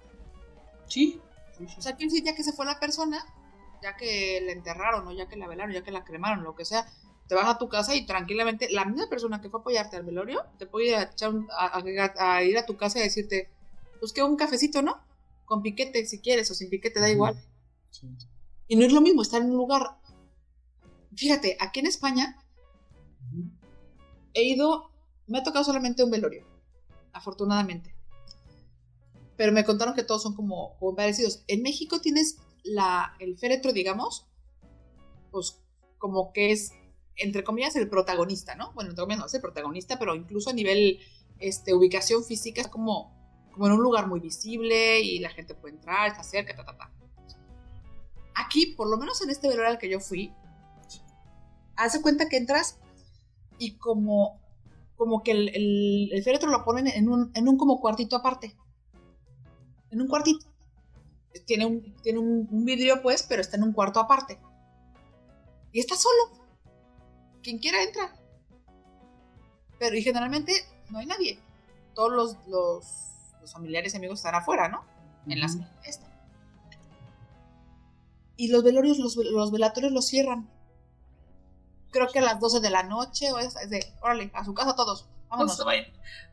[0.89, 1.21] Sí.
[1.77, 3.25] O sea, quiere decir, ya que se fue la persona,
[3.83, 6.65] ya que la enterraron, o ya que la velaron, ya que la cremaron, lo que
[6.65, 6.87] sea,
[7.29, 10.05] te vas a tu casa y tranquilamente, la misma persona que fue a apoyarte al
[10.05, 13.51] velorio, te puede ir a, echar un- a- ir a tu casa y decirte,
[14.01, 15.01] pues que un cafecito, ¿no?
[15.45, 17.43] Con piquete, si quieres, o sin piquete, da igual.
[17.91, 18.07] Sí.
[18.67, 19.97] Y no es lo mismo estar en un lugar.
[21.17, 22.37] Fíjate, aquí en España
[24.35, 24.91] he ido,
[25.27, 26.47] me ha tocado solamente un velorio,
[27.13, 27.95] afortunadamente.
[29.39, 31.45] Pero me contaron que todos son como, como parecidos.
[31.47, 34.27] En México tienes la, el féretro, digamos,
[35.31, 35.63] pues
[35.97, 36.73] como que es,
[37.17, 38.73] entre comillas, el protagonista, ¿no?
[38.73, 40.99] Bueno, entre comillas no es el protagonista, pero incluso a nivel
[41.39, 43.17] este, ubicación física es como,
[43.53, 46.77] como en un lugar muy visible y la gente puede entrar, está cerca, ta, ta,
[46.77, 46.93] ta.
[48.35, 50.33] Aquí, por lo menos en este velorio al que yo fui,
[51.77, 52.79] hace cuenta que entras
[53.57, 54.41] y como,
[54.97, 58.57] como que el, el, el féretro lo ponen en un, en un como cuartito aparte.
[59.91, 60.47] En un cuartito.
[61.47, 64.39] Tiene un, tiene un, un vidrio, pues, pero está en un cuarto aparte.
[65.73, 66.33] Y está solo.
[67.43, 68.15] Quien quiera entra.
[69.79, 70.53] Pero y generalmente
[70.91, 71.39] no hay nadie.
[71.95, 72.85] Todos los, los,
[73.41, 74.85] los familiares y amigos están afuera, ¿no?
[75.27, 75.59] En la Ujú.
[75.59, 76.07] sala esta.
[78.37, 80.49] Y los velorios, los, los velatorios los cierran.
[81.91, 84.75] Creo que a las 12 de la noche o es de, órale, a su casa
[84.77, 85.09] todos.
[85.31, 85.57] ¿No Vámonos.
[85.57, 85.85] se, vayan,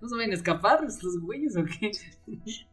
[0.01, 1.91] ¿No se vayan a escapar estos güeyes o qué?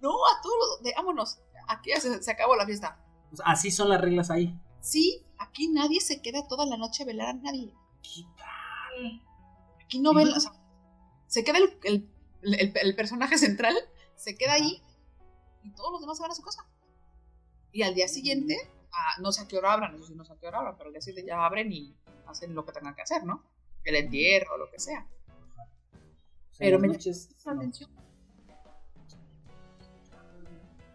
[0.00, 1.40] No, a todos los, de, vámonos.
[1.68, 2.98] Aquí ya se, se acabó la fiesta.
[3.32, 4.56] Sea, así son las reglas ahí.
[4.80, 7.72] Sí, aquí nadie se queda toda la noche a velar a nadie.
[8.02, 9.22] ¿Qué tal?
[9.84, 10.52] Aquí no sea,
[11.26, 12.10] se queda el, el,
[12.42, 13.76] el- el personaje central,
[14.16, 14.82] se queda ahí
[15.62, 16.66] y todos los demás se van a su casa.
[17.72, 18.56] Y al día siguiente,
[18.92, 20.76] ah, no sé a qué hora abran, eso sí no sé a qué hora abran,
[20.76, 23.44] pero al día siguiente ya abren y hacen lo que tengan que hacer, ¿no?
[23.84, 25.06] El entierro o lo que sea.
[26.62, 27.52] Pero me la no.
[27.60, 27.90] atención.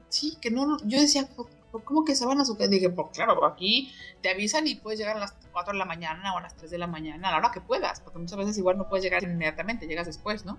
[0.10, 2.70] Sí, que no, yo decía, ¿por- por ¿cómo que se van a su casa?
[2.70, 6.34] Dije, pues claro, aquí te avisan y puedes llegar a las 4 de la mañana
[6.34, 8.58] o a las 3 de la mañana, a la hora que puedas, porque muchas veces
[8.58, 10.58] igual no puedes llegar inmediatamente, llegas después, ¿no?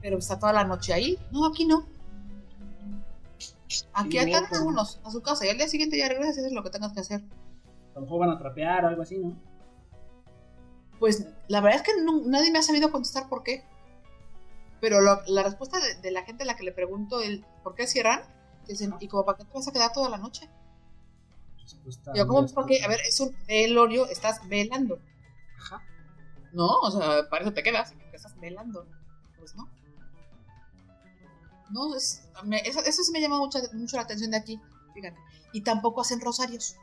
[0.00, 1.18] Pero está toda la noche ahí.
[1.32, 1.84] No, aquí no.
[3.94, 6.52] Aquí atan a unos a su casa y al día siguiente ya regresas y haces
[6.52, 7.22] lo que tengas que hacer.
[7.92, 9.36] A lo mejor van a trapear o algo así, ¿no?
[10.98, 13.64] Pues la verdad es que no- nadie me ha sabido contestar por qué.
[14.82, 17.76] Pero lo- la respuesta de, de la gente a la que le pregunto el por
[17.76, 18.20] qué cierran,
[18.66, 20.50] dicen, ¿y como para qué te vas a quedar toda la noche?
[21.64, 22.44] Supuesta- Yo, ¿cómo?
[22.48, 24.98] Porque, a ver, es un velorio, estás velando.
[25.56, 25.80] Ajá.
[26.52, 28.84] No, o sea, para eso te quedas, porque estás velando.
[29.38, 29.68] Pues no.
[31.70, 34.60] No, es, me- eso, eso sí me llama mucho, mucho la atención de aquí,
[34.94, 35.16] fíjate.
[35.52, 36.74] Y tampoco hacen rosarios.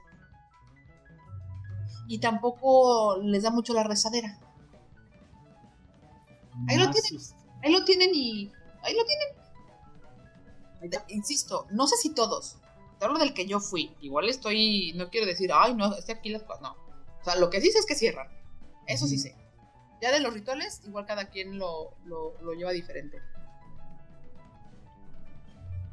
[2.08, 4.40] Y tampoco les da mucho la rezadera.
[6.70, 7.22] Ahí lo tienen.
[7.64, 8.52] Ahí lo tienen y.
[8.84, 11.02] Ahí lo tienen.
[11.10, 12.58] Insisto, no sé si todos.
[12.98, 13.96] Te hablo del que yo fui.
[14.02, 14.94] Igual estoy.
[14.96, 16.62] No quiero decir, ay, no, estoy aquí las cosas.
[16.62, 16.72] No.
[17.22, 18.28] O sea, lo que sí sé es que cierran.
[18.88, 19.36] Eso sí sé.
[20.02, 23.20] Ya de los rituales, igual cada quien lo, lo, lo lleva diferente.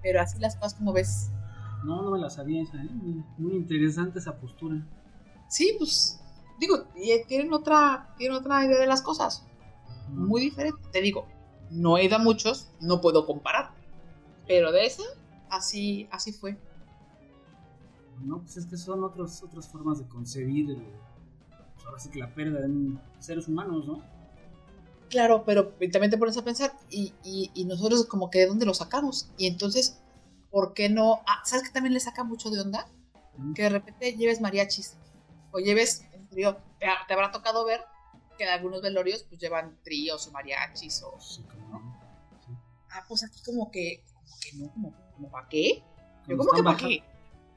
[0.02, 1.30] Pero así las cosas como ves.
[1.84, 2.88] No, no me la sabía esa, ¿eh?
[2.90, 4.76] Muy, muy interesante esa postura.
[5.48, 6.20] Sí, pues.
[6.58, 9.44] Digo, y tienen otra, tienen otra idea de las cosas.
[10.08, 10.80] Muy diferente.
[10.92, 11.26] Te digo,
[11.70, 13.70] no he ido a muchos, no puedo comparar.
[14.46, 15.02] Pero de ese,
[15.50, 16.56] así, así fue.
[18.22, 20.82] No, pues es que son otros, otras formas de concebir el,
[21.74, 24.02] pues ahora sí que la pérdida de un- seres humanos, ¿no?
[25.10, 28.66] Claro, pero también te pones a pensar, y, y, y nosotros como que de dónde
[28.66, 29.28] lo sacamos.
[29.36, 30.00] Y entonces,
[30.50, 31.20] ¿por qué no?
[31.26, 32.88] Ah, ¿sabes que también le saca mucho de onda?
[33.36, 33.52] Mm.
[33.52, 34.96] Que de repente lleves mariachis.
[35.52, 36.56] O lleves trío.
[36.80, 37.80] Te, te habrá tocado ver
[38.36, 41.18] que en algunos velorios pues llevan tríos o mariachis o...
[41.20, 41.44] Sí.
[42.90, 44.02] Ah, pues aquí como que...
[44.14, 45.82] Como que no, como, como para qué.
[46.26, 47.02] Yo como que para qué.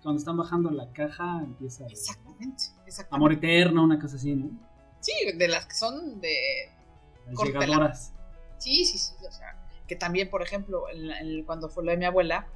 [0.01, 3.15] Cuando están bajando la caja empieza Exactamente, exactamente.
[3.15, 4.49] amor eterno, una cosa así, ¿no?
[5.01, 6.35] Sí, de las que son de...
[7.27, 8.13] Las llegadoras.
[8.57, 9.13] Sí, sí, sí.
[9.27, 12.47] O sea, que también, por ejemplo, en en- cuando fue lo de mi abuela,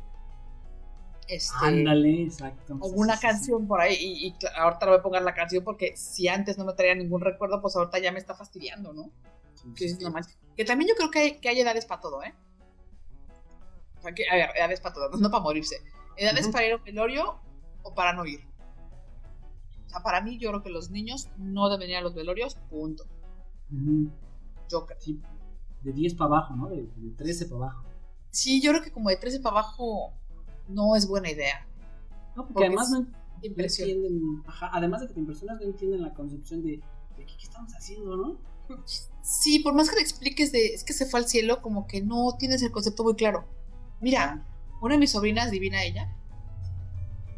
[1.28, 2.78] este, Ándale, exacto.
[2.84, 6.28] Sí, sí, canción por ahí, y, ahorita le voy a poner la canción porque si
[6.28, 9.10] antes no me traía ningún recuerdo, pues ahorita ya me está fastidiando, ¿no?
[9.56, 9.98] sí, Que, es
[10.58, 12.34] que también yo creo que hay, que hay edades para todo, ¿eh?
[14.04, 15.78] Sea, que, a ver, edades para todo, no para morirse.
[16.18, 16.52] Edades Ujú.
[16.52, 17.40] para ir a un velorio
[17.84, 18.42] o para no ir.
[19.86, 22.56] O sea, para mí yo creo que los niños no deben ir a los velorios,
[22.70, 23.06] punto.
[23.72, 24.12] Ujú.
[24.70, 25.00] Yo creo.
[25.00, 25.22] Sí,
[25.82, 26.68] de 10 para abajo, ¿no?
[26.68, 27.86] De, de 13 para abajo.
[28.30, 30.14] Sí, yo creo que como de 13 para abajo
[30.68, 31.66] no es buena idea.
[32.36, 33.08] No, porque, Porque además no,
[33.42, 36.82] entienden, ajá, además de que las personas no entienden la concepción de,
[37.16, 38.38] de ¿qué, qué estamos haciendo, no?
[39.22, 42.02] Sí, por más que le expliques de es que se fue al cielo, como que
[42.02, 43.46] no tienes el concepto muy claro.
[44.04, 44.44] Mira,
[44.82, 46.14] una de mis sobrinas, divina ella,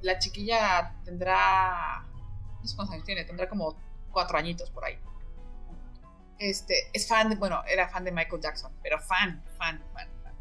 [0.02, 2.04] la chiquilla tendrá,
[2.60, 3.76] no sé cuántos años tiene, tendrá como
[4.12, 4.98] cuatro añitos por ahí.
[6.40, 10.34] Este, es fan de, bueno, era fan de Michael Jackson, pero fan, fan, fan, fan.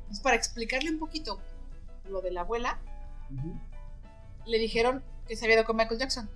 [0.00, 1.40] Entonces, para explicarle un poquito
[2.04, 2.78] lo de la abuela,
[4.44, 6.28] le dijeron que se había ido con Michael Jackson.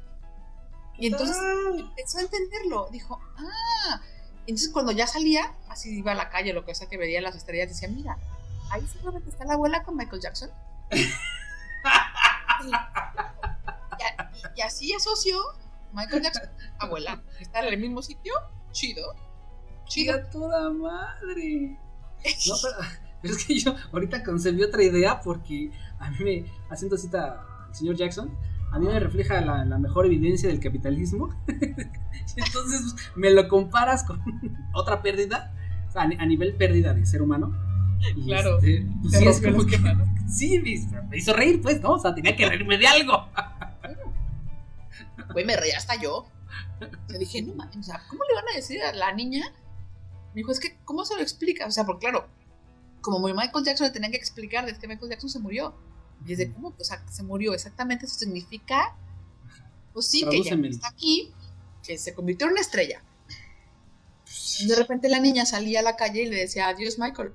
[0.97, 2.89] Y entonces Ah, empezó a entenderlo.
[2.91, 4.01] Dijo, ah.
[4.47, 7.37] Entonces cuando ya salía, así iba a la calle, lo que sea que veía las
[7.37, 8.17] estrellas, decía, mira,
[8.71, 10.51] ahí seguramente está la abuela con Michael Jackson.
[10.91, 10.99] y,
[14.57, 15.37] y- así asoció
[15.93, 16.49] Michael Jackson,
[16.79, 17.23] abuela.
[17.41, 18.33] Está en el mismo sitio,
[18.73, 19.03] chido.
[19.87, 20.19] Chido.
[20.19, 21.79] ¡Chida toda madre!
[22.49, 22.75] No, pero,
[23.21, 27.75] pero es que yo ahorita concebí otra idea porque a mí me, haciendo cita al
[27.75, 28.35] señor Jackson,
[28.73, 31.29] a mí me refleja la, la mejor evidencia del capitalismo.
[32.37, 34.23] Entonces me lo comparas con
[34.73, 35.55] otra pérdida,
[35.95, 37.53] a, a nivel pérdida de ser humano.
[38.27, 39.79] Claro, este, pues sí, es como que-
[40.29, 41.93] sí, me hizo, reír, pues, ¿no?
[41.93, 43.29] O sea, tenía que reírme de algo.
[45.33, 46.27] Güey, me reía hasta yo.
[47.09, 49.53] Le dije, no mames, o sea, ¿cómo le van a decir a la niña?
[50.35, 51.67] Me dijo, es que, ¿cómo se lo explica?
[51.67, 52.29] O sea, porque claro,
[53.01, 55.75] como muy Michael Jackson le tenían que explicar de que Michael Jackson se murió.
[56.27, 56.75] Y es de, ¿cómo?
[56.79, 58.97] O sea, se murió exactamente, eso significa,
[59.93, 61.33] pues sí, que ya está aquí,
[61.83, 63.03] que se convirtió en una estrella.
[64.61, 67.33] Y de repente la niña salía a la calle y le decía, adiós, Michael.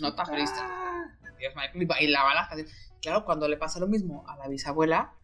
[0.00, 0.50] No tan feliz.
[0.56, 1.04] Ah.
[1.54, 1.82] Michael.
[1.82, 2.74] Y bailaba las canciones.
[3.02, 5.14] Claro, cuando le pasa lo mismo a la bisabuela,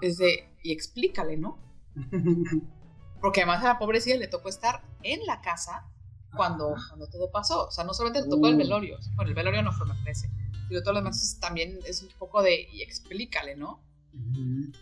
[0.00, 1.58] es de, y explícale, ¿no?
[3.20, 5.86] Porque además a la pobrecilla le tocó estar en la casa
[6.34, 7.66] cuando, cuando todo pasó.
[7.68, 8.58] O sea, no solamente le tocó el Uh.
[8.58, 8.98] velorio.
[9.16, 10.28] Bueno, el velorio no fue, me parece.
[10.68, 13.82] Pero todo lo demás es- también es un poco de, y explícale, ¿no?
[14.14, 14.72] Ujú.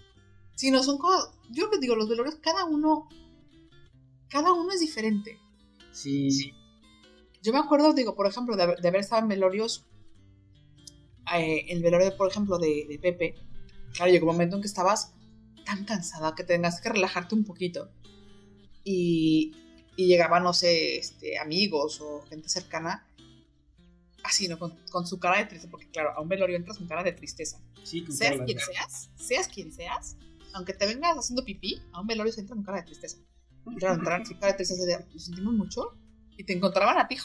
[0.54, 3.08] Si no son cosas, yo que digo, los velorios, cada uno,
[4.28, 5.38] cada uno es diferente.
[5.92, 6.52] Sí.
[7.42, 9.84] Yo me acuerdo, digo, por ejemplo, de haber, de haber estado en velorios,
[11.34, 13.34] eh, el velorio, por ejemplo, de, de Pepe,
[13.94, 15.14] claro, llegó un momento en que estabas
[15.64, 17.90] tan cansada que tengas que relajarte un poquito.
[18.84, 19.52] Y,
[19.96, 23.06] y llegaban, no sé, este, amigos o gente cercana,
[24.24, 24.58] así, ¿no?
[24.58, 27.12] Con, con su cara de tristeza, porque claro, a un velorio entras con cara de
[27.12, 27.60] tristeza.
[27.82, 30.16] Sí, con Seas quien seas, seas quien seas,
[30.54, 33.18] aunque te vengas haciendo pipí, a un velorio se entra con cara de tristeza.
[33.66, 35.96] Y claro, entraron con cara de tristeza de, lo sentimos mucho,
[36.36, 37.16] y te encontraban a ti,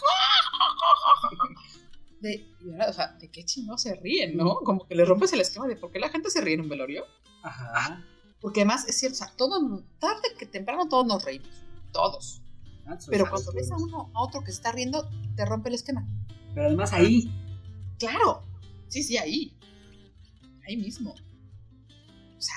[2.19, 4.55] de, y ahora, o sea, ¿de qué chingados se ríen, no?
[4.63, 6.69] Como que le rompes el esquema de por qué la gente se ríe en un
[6.69, 7.05] velorio.
[7.43, 8.03] Ajá.
[8.41, 12.41] Porque además, es cierto, o sea, todo, tarde que temprano todos nos reímos, todos.
[12.85, 15.75] Ah, Pero cuando ves a uno, a otro que se está riendo, te rompe el
[15.75, 16.07] esquema.
[16.53, 17.29] Pero además ahí.
[17.99, 18.41] Claro,
[18.87, 19.57] sí, sí, ahí.
[20.67, 21.11] Ahí mismo.
[21.11, 22.55] O sea,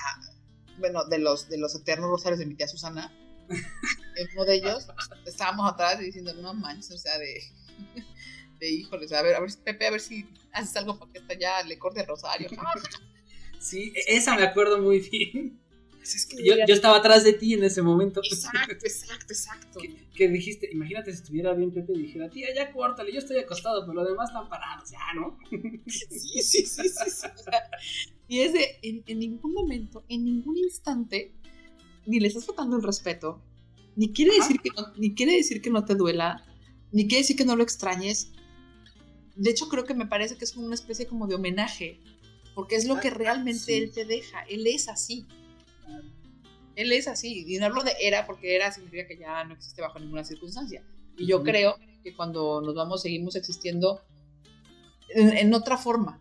[0.77, 3.11] bueno, de los, de los eternos rosarios de mi tía Susana,
[4.33, 4.87] uno de ellos
[5.25, 7.41] estábamos atrás diciendo, no manches, o sea, de,
[8.59, 11.33] de híjoles, a ver, a ver, Pepe, a ver si haces algo para que esta
[11.33, 12.49] ya le corte rosario.
[13.59, 15.59] Sí, e- esa me acuerdo muy bien.
[15.99, 18.19] pues es que Yo, yo estaba atrás de ti en ese momento.
[18.31, 19.79] Exacto, exacto, exacto.
[19.79, 23.37] Que, que dijiste, imagínate si estuviera bien Pepe y dijera, tía, ya córtale, yo estoy
[23.37, 25.37] acostado, pero los demás están parados, ya, ¿no?
[25.85, 26.89] Sí, sí, sí, sí.
[26.89, 27.27] sí.
[28.27, 31.31] Y es de, en, en ningún momento, en ningún instante,
[32.07, 33.43] ni le estás faltando el respeto,
[33.95, 34.41] ni quiere, Ajá.
[34.47, 36.45] decir que no, ni quiere decir que no te duela,
[36.91, 38.31] ni quiere decir que no lo extrañes.
[39.35, 41.99] De hecho, creo que me parece que es como una especie como de homenaje,
[42.55, 43.73] porque es lo que Ah, realmente sí.
[43.73, 44.41] él te deja.
[44.43, 45.25] Él es así.
[46.75, 47.45] Él es así.
[47.47, 50.83] Y no hablo de era, porque era significa que ya no existe bajo ninguna circunstancia.
[51.17, 54.01] Y yo creo que cuando nos vamos, seguimos existiendo
[55.09, 56.19] en, en otra forma.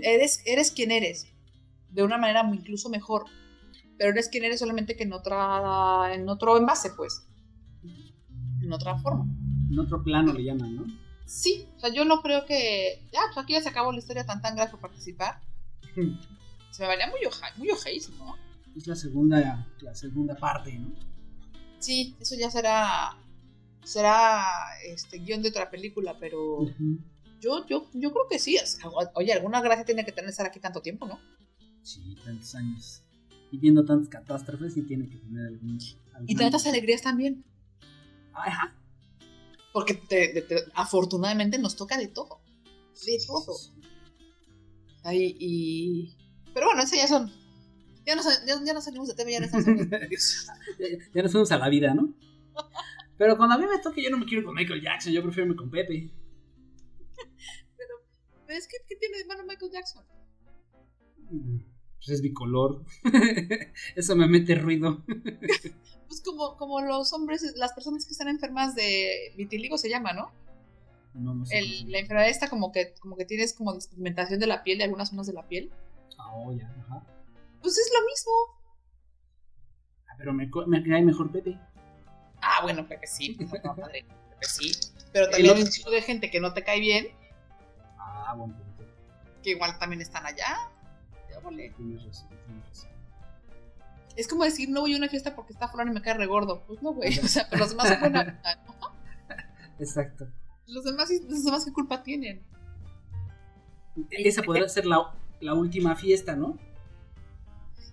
[0.00, 1.26] Eres, eres quien eres,
[1.90, 3.26] de una manera incluso mejor,
[3.98, 7.26] pero eres quien eres solamente que en otra, en otro envase, pues,
[8.62, 9.26] en otra forma.
[9.70, 10.84] En otro plano le llaman, ¿no?
[11.26, 14.24] Sí, o sea, yo no creo que ya, pues aquí ya se acabó la historia
[14.24, 15.40] tan tan gracias por participar.
[16.70, 18.36] Se me valía muy oja, muy ojeis, ¿no?
[18.76, 20.94] Es la segunda, la segunda parte, ¿no?
[21.78, 23.16] Sí, eso ya será
[23.82, 24.44] será
[24.84, 26.66] este guion de otra película, pero
[27.40, 28.56] yo yo yo creo que sí.
[29.14, 31.18] Oye, alguna gracia tiene que tener estar aquí tanto tiempo, ¿no?
[31.82, 33.02] Sí, tantos años.
[33.50, 35.78] Y viendo tantas catástrofes, sí tiene que tener algún.
[36.14, 37.44] algún- Y tantas alegrías también.
[38.32, 38.74] Ajá.
[39.72, 42.40] Porque te- te- te- afortunadamente nos toca de todo.
[43.04, 43.54] De todo.
[45.04, 46.16] Ahí, y...
[46.54, 47.30] Pero bueno, ese ya son.
[48.04, 49.98] Ya no, sa- ya, ya no salimos de tema, ya no estamos en- ya,
[51.14, 52.14] ya nos fuimos a la vida, ¿no?
[53.18, 55.46] Pero cuando a mí me toque, yo no me quiero con Michael Jackson, yo prefiero
[55.46, 56.10] irme con Pepe.
[58.46, 60.04] Pero es que, ¿qué tiene de malo Michael Jackson?
[62.06, 62.84] Pues es bicolor.
[63.96, 65.02] Eso me mete ruido.
[66.08, 70.30] Pues como, como los hombres, las personas que están enfermas de vitiligo se llama, ¿no?
[71.14, 71.58] No, no sé.
[71.58, 74.84] El- la enfermedad esta como que, como que tienes como despigmentación de la piel, de
[74.84, 75.72] algunas zonas de la piel.
[76.16, 77.02] Ah, oh, ya, ajá.
[77.60, 78.32] Pues es lo mismo.
[80.08, 81.58] Ah, Pero me, me cae mejor Pepe.
[82.40, 84.70] Ah, bueno, Pepe sí, pues, no, madre, Pepe sí.
[85.12, 87.08] Pero también El hay de gente que no te cae bien,
[87.98, 88.84] Ah, buen punto.
[89.42, 90.70] que igual también están allá.
[91.46, 91.72] Ya, vale.
[91.76, 92.90] Tienes razón, tienes razón.
[94.16, 96.62] Es como decir, no voy a una fiesta porque está fulano y me cae regordo.
[96.66, 97.18] Pues no, güey.
[97.18, 98.92] O sea, pero los demás ¿no?
[99.78, 100.26] Exacto.
[100.66, 102.42] Los demás, los demás, ¿qué culpa tienen?
[104.10, 106.58] Esa podrá ser la, la última fiesta, ¿no?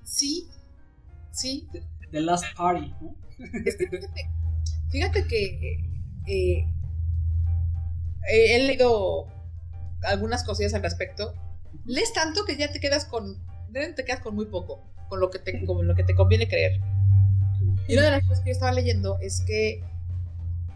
[0.03, 0.47] Sí,
[1.31, 1.67] sí.
[2.11, 3.15] The Last Party, ¿no?
[3.37, 4.09] Fíjate,
[4.91, 5.79] fíjate que
[6.27, 6.65] eh,
[8.29, 9.27] he he leído
[10.03, 11.33] algunas cosillas al respecto.
[11.85, 13.37] Lees tanto que ya te quedas con.
[13.71, 16.79] Te quedas con muy poco, con lo que te, con lo que te conviene creer.
[17.87, 19.83] Y una de las cosas que yo estaba leyendo es que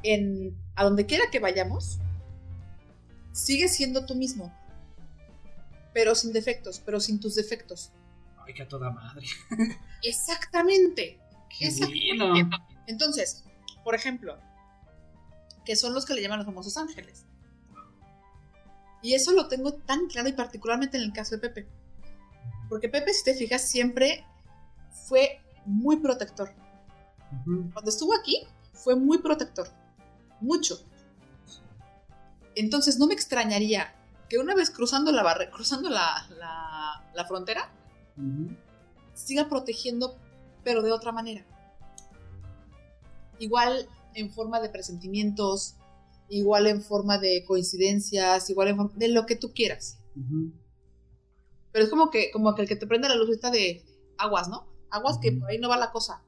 [0.04, 2.00] en, a donde quiera que vayamos,
[3.34, 4.54] sigues siendo tú mismo.
[5.94, 7.92] Pero sin defectos, pero sin tus defectos.
[8.46, 9.26] Ay, que a toda madre.
[10.04, 11.20] Exactamente.
[11.58, 12.58] Qué Exactamente.
[12.88, 13.44] Entonces,
[13.84, 14.38] por ejemplo,
[15.66, 17.27] que son los que le llaman los famosos ángeles.
[19.02, 21.68] Y eso lo tengo tan claro y particularmente en el caso de Pepe.
[22.70, 24.26] Porque Pepe, si te fijas, siempre
[25.08, 26.52] fue muy protector.
[27.74, 29.68] Cuando estuvo aquí, fue muy protector.
[30.42, 30.80] Mucho.
[32.56, 33.94] Entonces no me extrañaría
[34.30, 37.70] que una vez cruzando la barre- cruzando la, la- la frontera,
[39.14, 40.18] siga protegiendo,
[40.64, 41.46] pero de otra manera.
[43.40, 45.76] Igual en forma de presentimientos,
[46.30, 50.00] igual en forma de coincidencias, igual en forma de lo que tú quieras.
[51.72, 53.84] Pero es como que, como que el que te prende la lucita de
[54.18, 54.68] aguas, ¿no?
[54.90, 56.24] Aguas que por ahí no va la cosa.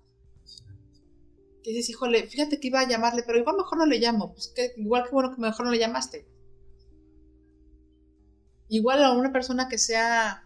[1.64, 4.34] que dices, híjole, fíjate que iba a llamarle, pero igual mejor no le llamo.
[4.34, 6.28] Pues que, igual que bueno que mejor no le llamaste.
[8.68, 10.44] Igual a una persona que sea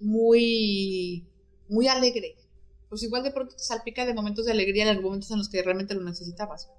[0.00, 1.28] muy,
[1.68, 2.36] muy alegre,
[2.88, 5.48] pues igual de pronto te salpica de momentos de alegría en los momentos en los
[5.48, 6.70] que realmente lo necesitabas.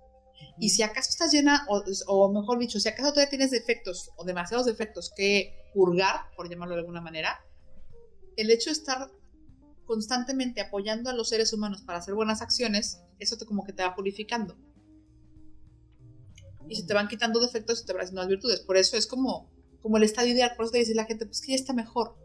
[0.57, 4.25] Y si acaso estás llena, o, o, mejor dicho, si acaso todavía tienes defectos o
[4.25, 7.39] demasiados defectos que purgar, por llamarlo de alguna manera,
[8.35, 9.11] el hecho de estar
[9.85, 13.83] constantemente apoyando a los seres humanos para hacer buenas acciones, eso te como que te
[13.83, 14.55] va purificando.
[16.67, 18.59] Y se te van quitando defectos y te van haciendo las virtudes.
[18.61, 19.49] Por eso es como,
[19.81, 20.51] como el estado ideal.
[20.55, 22.15] Por eso te dice la gente, pues que ya está mejor.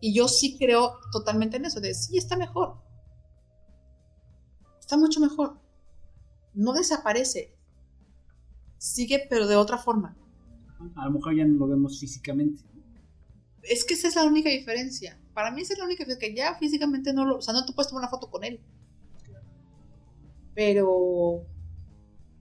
[0.00, 2.76] Y yo sí creo totalmente en eso, de sí está mejor.
[4.78, 5.58] Está mucho mejor.
[6.54, 7.54] No desaparece.
[8.78, 10.16] Sigue, pero de otra forma.
[10.96, 12.62] A lo mejor ya no lo vemos físicamente.
[13.62, 16.56] Es que esa es la única diferencia para mí esa es la única que ya
[16.56, 18.60] físicamente no lo, o sea, no te puedes tomar una foto con él.
[20.52, 21.46] Pero,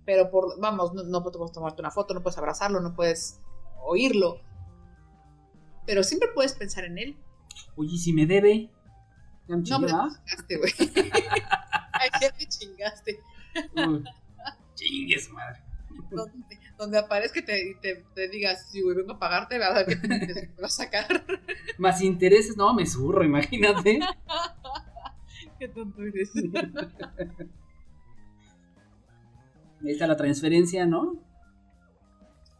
[0.03, 3.39] pero por, vamos, no, no puedes tomarte una foto, no puedes abrazarlo, no puedes
[3.85, 4.41] oírlo.
[5.85, 7.17] Pero siempre puedes pensar en él.
[7.75, 8.71] Oye, si me debe.
[9.47, 10.73] ¿Ya me no, me chingaste, güey.
[12.19, 13.19] Ya te chingaste.
[14.75, 15.67] Chingues, madre
[16.77, 20.79] donde, aparezca te, te, te digas, si vengo a pagarte, a ver qué te, vas
[20.79, 21.25] a sacar.
[21.77, 23.99] Más intereses, no, me zurro, imagínate.
[25.59, 26.31] qué tonto eres.
[29.81, 31.15] Ahí está la transferencia, ¿no?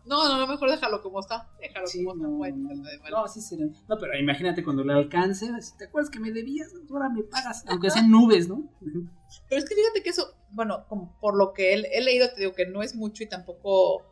[0.07, 1.49] No, no, mejor déjalo como está.
[1.59, 3.09] Déjalo como no, está.
[3.09, 3.65] No, no, sí será.
[3.65, 5.47] No, pero imagínate cuando le alcance,
[5.77, 8.69] te acuerdas que me debías, ahora me pagas, aunque sean nubes, ¿no?
[8.79, 12.39] Pero es que fíjate que eso, bueno, como por lo que he, he leído, te
[12.39, 14.05] digo que no es mucho y tampoco.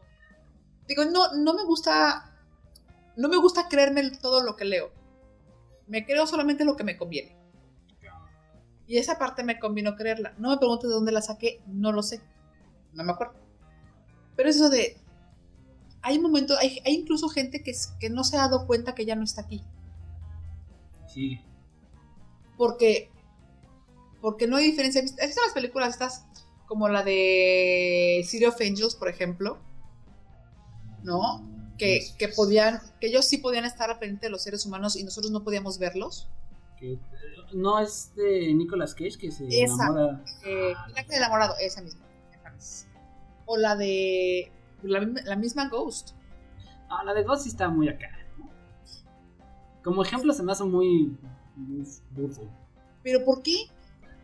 [0.88, 2.32] Digo, no, no me gusta.
[3.16, 4.91] No me gusta creerme todo lo que leo.
[5.88, 7.38] Me creo solamente lo que me conviene.
[8.86, 10.36] Y esa parte me convino creerla.
[10.38, 12.22] No me preguntes de dónde la saqué, no lo sé.
[12.93, 13.36] No me acuerdo.
[14.36, 14.98] Pero eso de
[16.06, 19.16] hay momentos, hay, hay incluso gente que, que no se ha dado cuenta que ya
[19.16, 19.64] no está aquí.
[21.12, 21.41] Sí.
[22.58, 23.10] Porque,
[24.22, 25.01] porque no hay diferencia.
[25.01, 26.28] ¿Has visto las películas estas?
[26.68, 29.58] Como la de City of Angels, por ejemplo.
[31.01, 31.43] ¿No?
[31.80, 35.03] Que, que podían, que ellos sí podían estar al frente de los seres humanos y
[35.03, 36.30] nosotros no podíamos verlos.
[36.80, 36.99] Que,
[37.51, 40.24] no es de Nicolas Cage que se enamora.
[40.45, 42.06] Eh, el enamorado, esa misma.
[43.47, 44.51] O la de
[44.88, 46.11] la, misma Ghost.
[46.89, 48.09] Ah, la de Ghost sí está muy acá.
[49.83, 51.17] Como ejemplo se me hace muy,
[52.11, 52.49] burdo.
[53.03, 53.55] ¿Pero por qué?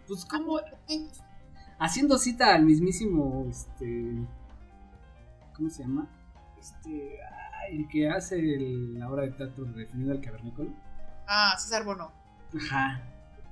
[0.08, 0.60] Pues como
[1.80, 4.28] haciendo cita al mismísimo este
[5.56, 6.08] ¿cómo se llama?
[6.60, 7.20] Este
[7.70, 10.72] el que hace la obra de teatro definido al cavernícola.
[11.28, 12.12] Ah, César Bono.
[12.56, 13.02] Ajá.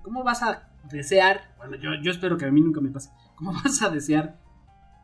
[0.01, 1.53] ¿Cómo vas a desear?
[1.57, 3.12] Bueno, yo, yo espero que a mí nunca me pase.
[3.36, 4.39] ¿Cómo vas a desear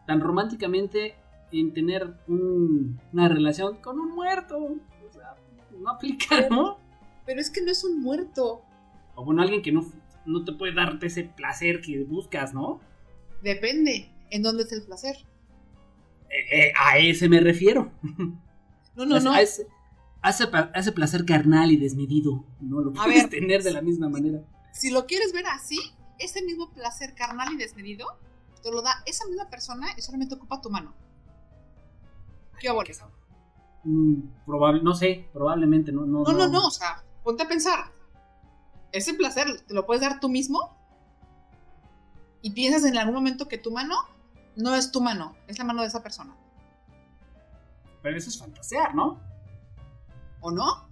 [0.08, 1.16] tan románticamente
[1.52, 4.58] en tener una relación con un muerto.
[4.58, 5.36] O sea,
[5.80, 6.78] no aplica, ¿no?
[7.26, 8.62] Pero es que no es un muerto.
[9.16, 9.86] O bueno, alguien que no,
[10.26, 12.82] no te puede darte ese placer que buscas, ¿no?
[13.42, 14.12] Depende.
[14.30, 15.18] ¿En dónde es el placer?
[16.30, 17.92] Eh, eh, a ese me refiero.
[18.96, 19.34] No, no, no.
[19.34, 22.46] A ese, placer carnal y desmedido.
[22.62, 24.42] No lo puedes tener de la misma manera.
[24.72, 25.78] Si lo quieres ver así,
[26.18, 28.08] ese mismo placer carnal y desmedido
[28.64, 30.94] te lo da esa misma persona y solamente ocupa tu mano.
[32.60, 32.70] ¿Qué
[33.84, 37.92] mm, probable, no sé, probablemente, no no, no no, no, o sea, ponte a pensar.
[38.92, 40.76] Ese placer te lo puedes dar tú mismo
[42.42, 43.96] y piensas en algún momento que tu mano
[44.56, 46.36] no es tu mano, es la mano de esa persona.
[48.02, 49.20] Pero eso es fantasear, ¿no?
[50.40, 50.88] ¿O no?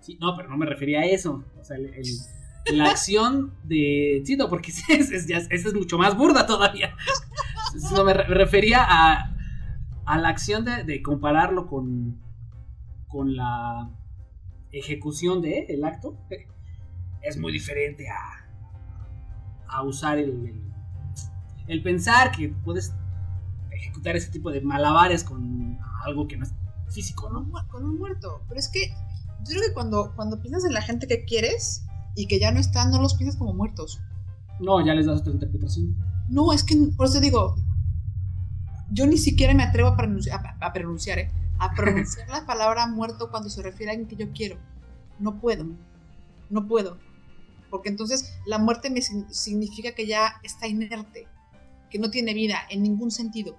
[0.00, 1.44] Sí, no, pero no me refería a eso.
[1.58, 1.78] O sea,
[2.72, 4.22] la acción de.
[4.24, 6.96] Sí, no, porque esa es, es, mucho más burda todavía.
[7.90, 9.33] No, me refería a
[10.06, 12.20] a la acción de, compararlo con,
[13.08, 13.90] con la
[14.72, 16.16] ejecución de el acto,
[17.22, 18.46] es muy diferente a,
[19.68, 20.62] a usar el,
[21.68, 22.92] el, pensar que puedes
[23.70, 26.52] ejecutar ese tipo de malabares con algo que no es
[26.90, 27.50] físico, ¿no?
[27.68, 28.42] Con un muerto.
[28.48, 31.84] Pero es que yo creo que cuando, cuando piensas en la gente que quieres
[32.14, 34.00] y que ya no están, no los piensas como muertos.
[34.60, 35.96] No, ya les das otra interpretación.
[36.28, 37.56] No, es que por eso digo,
[38.94, 41.30] yo ni siquiera me atrevo a pronunciar, a, pronunciar, ¿eh?
[41.58, 44.56] a pronunciar la palabra muerto cuando se refiere a alguien que yo quiero.
[45.18, 45.66] No puedo,
[46.48, 46.98] no puedo.
[47.70, 51.26] Porque entonces la muerte me significa que ya está inerte,
[51.90, 53.56] que no tiene vida en ningún sentido.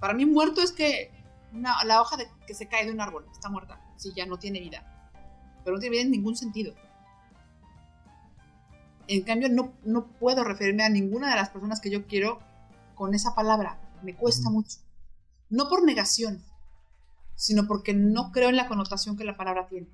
[0.00, 1.12] Para mí muerto es que
[1.52, 4.58] la hoja de, que se cae de un árbol está muerta, si ya no tiene
[4.58, 5.10] vida.
[5.64, 6.74] Pero no tiene vida en ningún sentido.
[9.06, 12.40] En cambio, no puedo referirme a ninguna de las personas que yo quiero
[12.96, 13.80] con esa palabra.
[14.02, 14.78] Me cuesta mucho.
[15.48, 16.42] No por negación,
[17.36, 19.86] sino porque no creo en la connotación que la palabra tiene.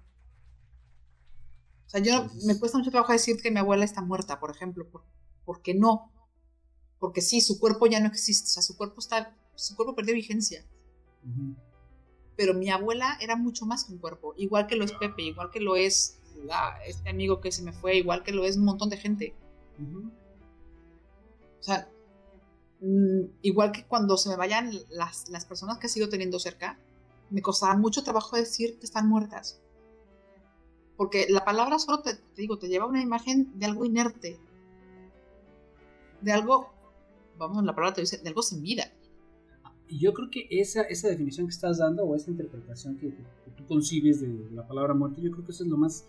[1.87, 4.89] O sea, yo me cuesta mucho trabajo decir que mi abuela está muerta, por ejemplo,
[4.89, 5.05] por,
[5.45, 6.11] porque no.
[6.99, 10.15] Porque sí, su cuerpo ya no existe, o sea, su cuerpo está, su cuerpo perdió
[10.15, 10.65] vigencia.
[12.37, 15.51] Pero mi abuela era mucho más que un cuerpo, igual que lo es Pepe, igual
[15.51, 16.19] que lo es
[16.87, 19.35] este amigo que se me fue, igual que lo es un montón de gente.
[21.61, 21.92] O sea,
[22.83, 26.79] mm, igual que cuando se me vayan las, las personas que sigo teniendo cerca,
[27.31, 29.59] me costará mucho trabajo decir que están muertas.
[30.97, 34.39] Porque la palabra solo te, digo, te lleva una imagen de algo inerte.
[36.21, 36.71] De algo,
[37.39, 38.93] vamos, la palabra te dice, de algo sin vida.
[39.89, 43.15] Yo creo que esa, esa definición que estás dando o esa interpretación que,
[43.57, 46.07] tú concibes de, la palabra muerte, yo creo que eso es lo más,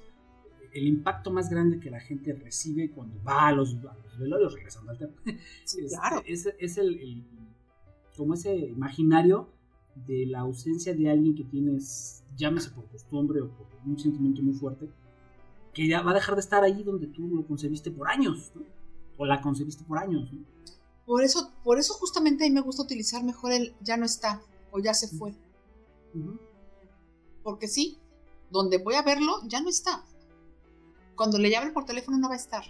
[0.73, 3.77] el impacto más grande que la gente recibe cuando va a los,
[4.17, 5.13] velorios, regresando al tema.
[5.89, 6.23] claro.
[6.25, 7.23] Es, es, el,
[8.17, 9.49] como ese imaginario
[10.07, 14.53] de la ausencia de alguien que tienes, llámese por costumbre o por un sentimiento muy
[14.53, 14.89] fuerte,
[15.73, 18.51] que ya va a dejar de estar ahí donde tú lo concebiste por años,
[19.17, 20.29] o la concebiste por años.
[21.05, 24.41] Por eso, por eso justamente a mí me gusta utilizar mejor el ya no está
[24.71, 25.33] o ya se fue.
[27.43, 27.97] Porque sí,
[28.51, 30.03] donde voy a verlo ya no está.
[31.15, 32.63] Cuando le llamen por teléfono no va a estar.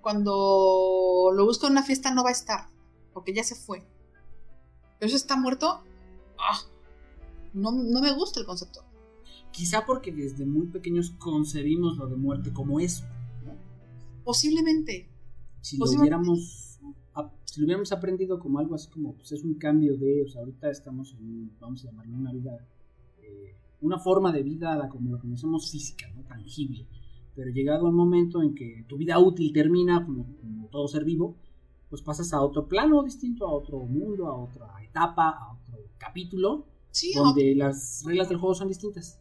[0.00, 2.68] Cuando lo busco en una fiesta no va a estar,
[3.12, 3.84] porque ya se fue.
[4.98, 5.82] Pero eso está muerto,
[6.38, 6.60] ah,
[7.52, 8.84] no, me gusta el concepto.
[9.50, 13.04] Quizá porque desde muy pequeños concebimos lo de muerte como eso.
[14.24, 15.08] Posiblemente.
[15.60, 16.66] Si lo hubiéramos
[17.56, 20.42] si lo hubiéramos aprendido como algo así como pues es un cambio de, o sea,
[20.42, 22.58] ahorita estamos en, vamos a llamarlo una vida,
[23.22, 26.22] eh, una forma de vida como lo conocemos física, ¿no?
[26.24, 26.86] tangible.
[27.36, 30.26] Pero llegado el momento en que tu vida útil termina, como
[30.70, 31.36] todo ser vivo,
[31.88, 36.66] pues pasas a otro plano distinto, a otro mundo, a otra etapa, a otro capítulo,
[37.14, 39.20] donde las reglas del juego son distintas.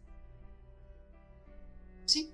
[2.05, 2.31] Sí.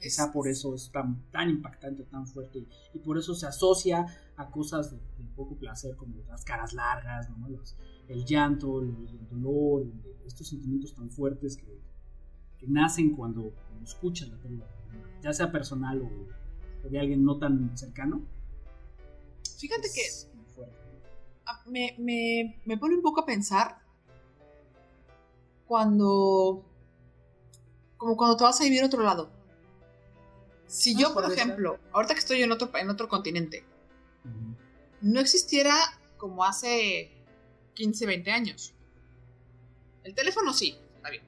[0.00, 4.06] Esa por eso es tan, tan impactante, tan fuerte, y por eso se asocia
[4.36, 4.98] a cosas de,
[5.34, 7.28] poco placer, como las caras largas,
[8.08, 9.86] el llanto, el, dolor,
[10.24, 11.76] estos sentimientos tan fuertes que,
[12.66, 13.52] nacen cuando,
[13.82, 14.66] escuchas la película,
[15.22, 18.22] ya sea personal o de alguien no tan cercano
[19.58, 20.02] Fíjate que
[21.66, 21.94] me,
[22.64, 23.78] me, pone un poco a pensar
[25.66, 26.64] cuando.
[27.96, 29.30] como cuando te vas a vivir a otro lado.
[30.66, 33.64] Si yo, por ejemplo, ahorita que estoy en otro, en otro continente,
[35.00, 35.74] no existiera
[36.16, 37.12] como hace
[37.74, 38.74] 15, 20 años.
[40.02, 41.22] El teléfono sí, está bien.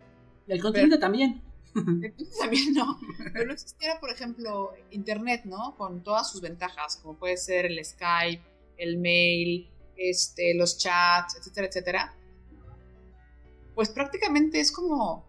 [0.49, 1.43] El continente también.
[2.41, 2.99] También no.
[3.33, 5.77] Pero no existiera, por ejemplo, Internet, ¿no?
[5.77, 8.43] Con todas sus ventajas, como puede ser el Skype,
[8.77, 12.15] el mail, este, los chats, etcétera, etcétera.
[13.75, 15.25] Pues prácticamente es como,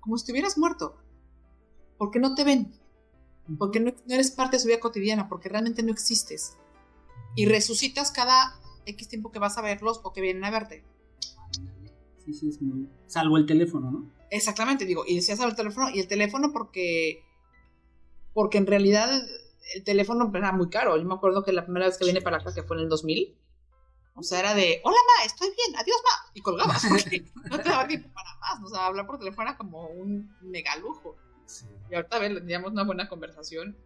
[0.00, 0.96] como si estuvieras muerto.
[1.98, 2.72] Porque no te ven.
[3.58, 6.56] Porque no, eres parte de su vida cotidiana, porque realmente no existes.
[7.36, 10.84] Y resucitas cada X tiempo que vas a verlos o que vienen a verte.
[12.24, 12.88] Sí, sí, es muy...
[13.06, 14.10] Salvo el teléfono, ¿no?
[14.34, 17.24] Exactamente, digo, y decías el teléfono, y el teléfono porque,
[18.32, 19.08] porque en realidad
[19.76, 20.96] el teléfono era muy caro.
[20.96, 22.88] Yo me acuerdo que la primera vez que vine para acá, que fue en el
[22.88, 23.32] 2000,
[24.16, 26.84] o sea, era de, hola ma, estoy bien, adiós ma, y colgabas,
[27.50, 30.74] no te daba tiempo para más, o sea, hablar por teléfono era como un mega
[30.78, 31.16] lujo.
[31.88, 33.76] Y ahorita, a ver, teníamos una buena conversación.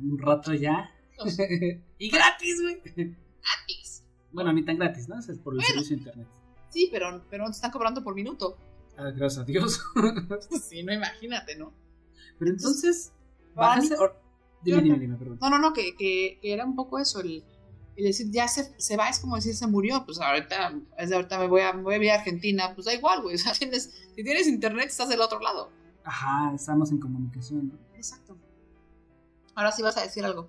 [0.00, 0.90] Un rato ya.
[1.98, 2.80] y gratis, güey.
[2.82, 4.04] Gratis.
[4.32, 5.20] Bueno, ni tan gratis, ¿no?
[5.20, 6.28] es por el servicio de internet.
[6.70, 8.58] Sí, pero, pero te están cobrando por minuto.
[8.96, 9.80] Ah, gracias a Dios.
[10.68, 11.72] sí, no imagínate, ¿no?
[12.38, 13.12] Pero entonces,
[14.62, 15.38] Dime, dime, dime, perdón.
[15.40, 17.44] No, no, no, que, que, era un poco eso, el,
[17.96, 21.46] decir, ya se, se, va, es como decir, se murió, pues ahorita, desde ahorita me
[21.48, 24.46] voy a, me voy a, Argentina, pues da igual, güey, o sea, tienes, si tienes
[24.46, 25.70] internet, estás del otro lado.
[26.02, 27.74] Ajá, estamos en comunicación, ¿no?
[27.94, 28.36] Exacto.
[29.54, 30.48] Ahora sí vas a decir algo.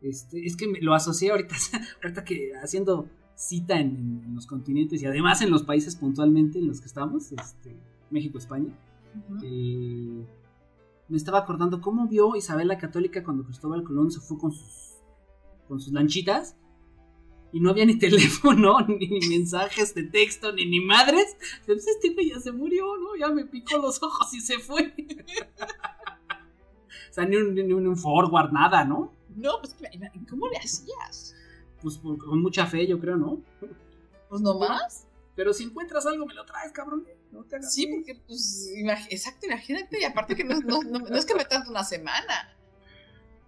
[0.00, 1.56] Este, es que me lo asocié ahorita,
[2.02, 3.08] ahorita que haciendo
[3.38, 7.76] cita en, los continentes y además en los países puntualmente en los que estamos, este,
[8.10, 8.74] México, España.
[9.42, 10.26] Eh,
[11.08, 14.96] me estaba acordando cómo vio Isabel la Católica cuando Cristóbal Colón se fue con sus,
[15.68, 16.56] con sus lanchitas
[17.52, 21.36] y no había ni teléfono, ni mensajes de texto, ni ni madres.
[21.64, 23.14] Pues este ya se murió, ¿no?
[23.16, 24.92] Ya me picó los ojos y se fue.
[27.10, 29.12] o sea, ni un, ni un forward, nada, ¿no?
[29.36, 29.76] No, pues
[30.28, 31.36] ¿cómo le hacías?
[31.82, 33.40] Pues con mucha fe, yo creo, ¿no?
[34.28, 35.06] Pues no más.
[35.38, 37.06] Pero si encuentras algo, me lo traes, cabrón.
[37.62, 38.72] sí, porque, pues,
[39.08, 40.00] exacto, imagínate.
[40.00, 40.58] Y aparte que no,
[41.14, 42.56] es que me tarde una semana.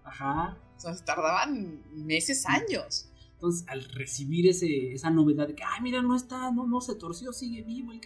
[0.03, 0.57] Ajá.
[0.77, 3.09] O sea, se tardaban meses, años.
[3.33, 6.95] Entonces, al recibir ese, esa novedad de que, ay, mira, no está, no, no se
[6.95, 7.99] torció, sigue vivo el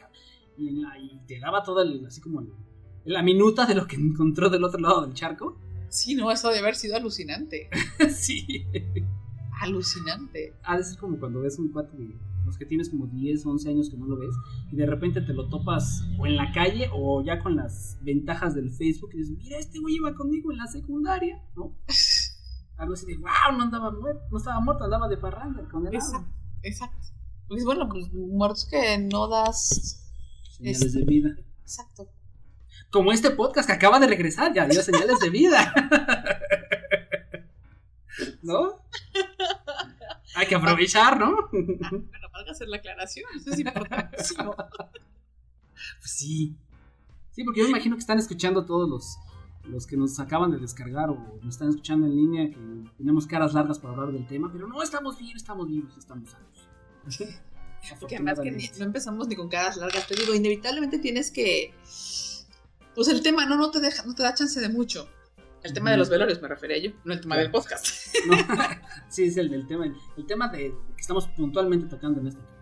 [0.58, 2.54] y, en la, y te daba toda el, así como el,
[3.04, 5.58] la minuta de lo que encontró del otro lado del charco.
[5.90, 7.70] Sí, no, eso debe haber sido alucinante.
[8.16, 8.66] sí.
[9.66, 10.54] Alucinante.
[10.64, 13.70] Ha de ser como cuando ves un cuate de los que tienes como 10, 11
[13.70, 14.36] años que no lo ves
[14.72, 18.54] y de repente te lo topas o en la calle o ya con las ventajas
[18.54, 21.76] del Facebook y dices, mira, este güey iba conmigo en la secundaria, ¿no?
[22.78, 25.96] Algo así de, wow, no andaba muerto, no estaba muerto, andaba de parranda con el
[25.96, 26.30] Exacto,
[26.62, 27.08] exacto.
[27.48, 30.12] Pues bueno, pues muertos que no das
[30.58, 31.36] señales de vida.
[31.62, 32.10] Exacto.
[32.92, 35.74] Como este podcast que acaba de regresar, ya dio señales de vida.
[38.42, 38.75] ¿No?
[40.46, 41.38] Hay que aprovechar, ¿no?
[41.84, 44.56] Ah, bueno, valga hacer la aclaración, eso es importantísimo.
[46.00, 46.56] Pues sí.
[47.32, 49.18] Sí, porque yo me imagino que están escuchando todos los,
[49.70, 52.58] los que nos acaban de descargar o nos están escuchando en línea, que
[52.98, 56.70] tenemos caras largas para hablar del tema, pero no, estamos bien, estamos vivos, estamos sanos.
[58.00, 61.74] Porque además que ni, no empezamos ni con caras largas, te digo, inevitablemente tienes que...
[62.96, 65.10] Pues el tema no, no, te, deja, no te da chance de mucho.
[65.66, 68.14] El tema de los velorios me refería yo, no el tema del podcast.
[68.28, 68.38] No,
[69.10, 72.56] sí, es el del tema, el tema de que estamos puntualmente tocando en este tema.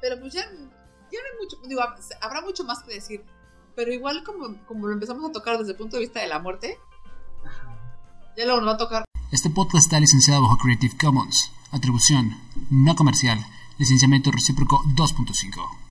[0.00, 1.80] Pero pues ya, ya no hay mucho, digo,
[2.20, 3.24] habrá mucho más que decir.
[3.76, 6.40] Pero igual como, como lo empezamos a tocar desde el punto de vista de la
[6.40, 6.76] muerte,
[8.36, 9.04] ya luego nos va a tocar.
[9.30, 11.52] Este podcast está licenciado bajo Creative Commons.
[11.70, 12.34] Atribución
[12.68, 13.38] no comercial.
[13.78, 15.85] Licenciamiento recíproco 2.5.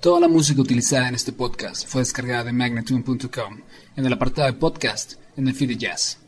[0.00, 3.60] Toda la música utilizada en este podcast fue descargada de magnatune.com
[3.96, 6.19] en el apartado de podcast en el feed de jazz.